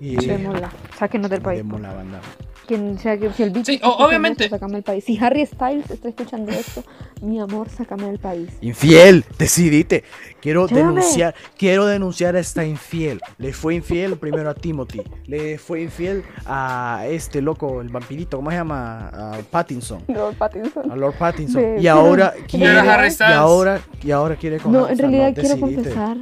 [0.00, 0.16] Y.
[0.16, 1.58] Démosla, sáquenos del país.
[1.58, 2.20] Démosla, banda.
[2.66, 4.44] Quien sea que si el bicho Sí, obviamente.
[4.44, 5.02] esto, sácame del país.
[5.04, 6.84] Si Harry Styles está escuchando esto,
[7.20, 8.48] mi amor, sácame del país.
[8.60, 10.04] Infiel, decidite.
[10.40, 11.00] Quiero Llámame.
[11.00, 13.20] denunciar, quiero denunciar a esta infiel.
[13.38, 15.02] Le fue infiel primero a Timothy.
[15.26, 19.08] Le fue infiel a este loco, el vampirito, ¿cómo se llama?
[19.08, 20.04] A Pattinson.
[20.08, 20.92] Lord Pattinson.
[20.92, 21.78] A Lord Pattinson.
[21.80, 22.72] Y ahora quiere.
[23.06, 23.20] Y Styles.
[23.20, 25.74] ahora, y ahora quiere con No, en realidad quiero decidite.
[25.74, 26.16] confesar,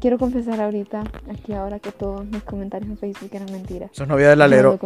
[0.00, 3.90] quiero confesar ahorita, aquí ahora que todos mis comentarios en Facebook eran mentiras.
[3.92, 4.78] Sos novia del alero.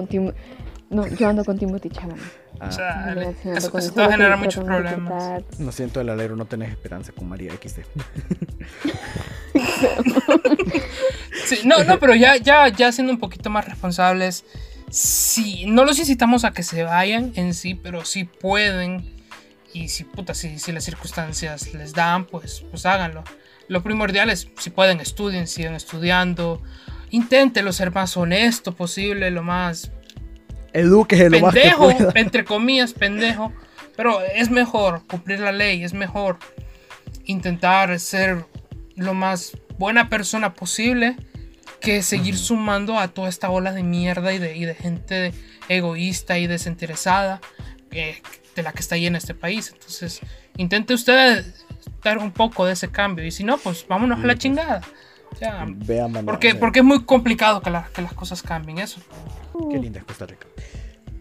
[0.90, 2.22] No, yo ando con Timothy Chalamet.
[2.60, 5.42] Ah, O sea, sí eso, eso te va a generar muchos problemas.
[5.58, 7.80] Lo siento, el alero, no tenés esperanza con María XD.
[11.46, 14.44] Sí, no, no, pero ya, ya, ya siendo un poquito más responsables,
[14.88, 19.04] sí, no los incitamos a que se vayan en sí, pero si pueden
[19.74, 23.24] y si, puta, si, si las circunstancias les dan, pues, pues háganlo.
[23.68, 26.62] Lo primordial es, si pueden, estudien, sigan estudiando,
[27.10, 29.90] inténtenlo ser más honesto posible, lo más
[30.72, 32.12] Edúquese lo más que pueda.
[32.16, 33.52] entre comillas, pendejo.
[33.96, 36.38] Pero es mejor cumplir la ley, es mejor
[37.24, 38.44] intentar ser
[38.96, 41.16] lo más buena persona posible
[41.80, 45.32] que seguir sumando a toda esta ola de mierda y de, y de gente
[45.68, 47.40] egoísta y desinteresada
[47.90, 48.20] eh,
[48.56, 49.70] de la que está llena este país.
[49.72, 50.20] Entonces,
[50.56, 51.44] intente usted
[52.04, 54.80] dar un poco de ese cambio y si no, pues vámonos a la chingada.
[55.40, 59.00] Banda, porque, o sea, porque es muy complicado que, la- que las cosas cambien, eso.
[59.70, 60.46] Qué linda es Costa Rica.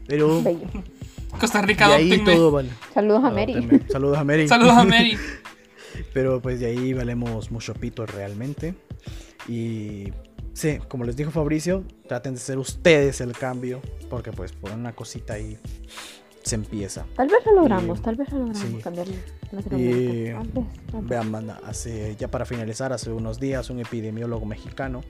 [0.07, 0.41] Pero.
[0.43, 0.59] Bello.
[1.39, 2.69] Costa Rica, De ahí todo vale.
[2.93, 3.53] Saludos a Mary.
[3.53, 3.89] Adóptenme.
[3.89, 4.47] Saludos a Mary.
[4.47, 5.17] Saludos a Mary.
[6.13, 8.75] Pero pues de ahí valemos mucho pito realmente.
[9.47, 10.09] Y
[10.53, 13.81] sí, como les dijo Fabricio, traten de ser ustedes el cambio.
[14.11, 15.57] Porque pues por una cosita ahí
[16.43, 17.05] se empieza.
[17.15, 18.79] Tal vez lo logramos, Y- tal vez lo logramos sí.
[18.83, 21.09] cambiar Y tal vez.
[21.09, 25.01] vean, manda, hace, ya para finalizar, hace unos días un epidemiólogo mexicano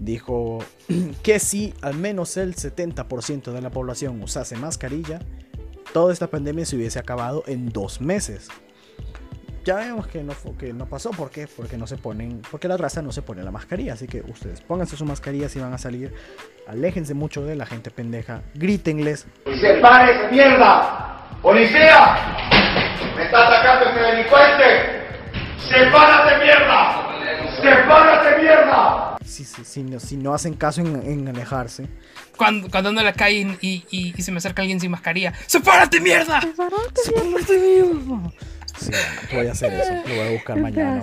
[0.00, 0.58] dijo
[1.22, 5.20] que si al menos el 70% de la población usase mascarilla,
[5.92, 8.48] toda esta pandemia se hubiese acabado en dos meses.
[9.66, 11.48] Ya vemos que no, que no pasó, ¿por qué?
[11.48, 14.60] Porque no se ponen, porque la raza no se pone la mascarilla, así que ustedes
[14.60, 16.14] pónganse su mascarilla si van a salir,
[16.68, 19.26] aléjense mucho de la gente pendeja, grítenles,
[19.60, 21.26] ¡Sepárese, mierda!
[21.42, 22.16] ¡Policía!
[23.16, 25.02] ¡Me está atacando este delincuente!
[25.68, 27.56] ¡Sepárate, mierda!
[27.60, 29.16] ¡Sepárate, mierda!
[29.24, 31.88] si, si, si no, si no hacen caso en, en alejarse,
[32.36, 35.32] Cuando, cuando ando en la calle y, y- y se me acerca alguien sin mascarilla.
[35.46, 36.38] ¡Sepárate, mierda!
[38.78, 38.90] Sí,
[39.34, 39.92] voy a hacer eso.
[40.08, 41.02] Lo voy a buscar Qué mañana.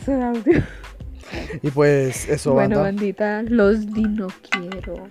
[1.61, 2.91] Y pues eso, Bueno, banda.
[2.91, 5.07] bandita, los dino quiero.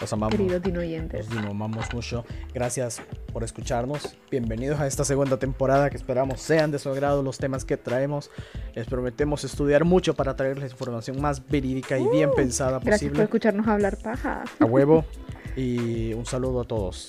[0.00, 0.34] Los amamos.
[0.34, 1.32] Queridos dino oyentes.
[1.32, 2.24] Los amamos mucho.
[2.52, 3.00] Gracias
[3.32, 4.16] por escucharnos.
[4.30, 8.30] Bienvenidos a esta segunda temporada que esperamos sean de su agrado los temas que traemos.
[8.74, 13.22] Les prometemos estudiar mucho para traerles información más verídica y bien pensada Gracias por posible.
[13.24, 14.44] escucharnos hablar paja.
[14.58, 15.04] A huevo.
[15.54, 17.08] Y un saludo a todos.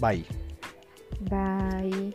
[0.00, 0.24] Bye.
[1.28, 2.14] Bye.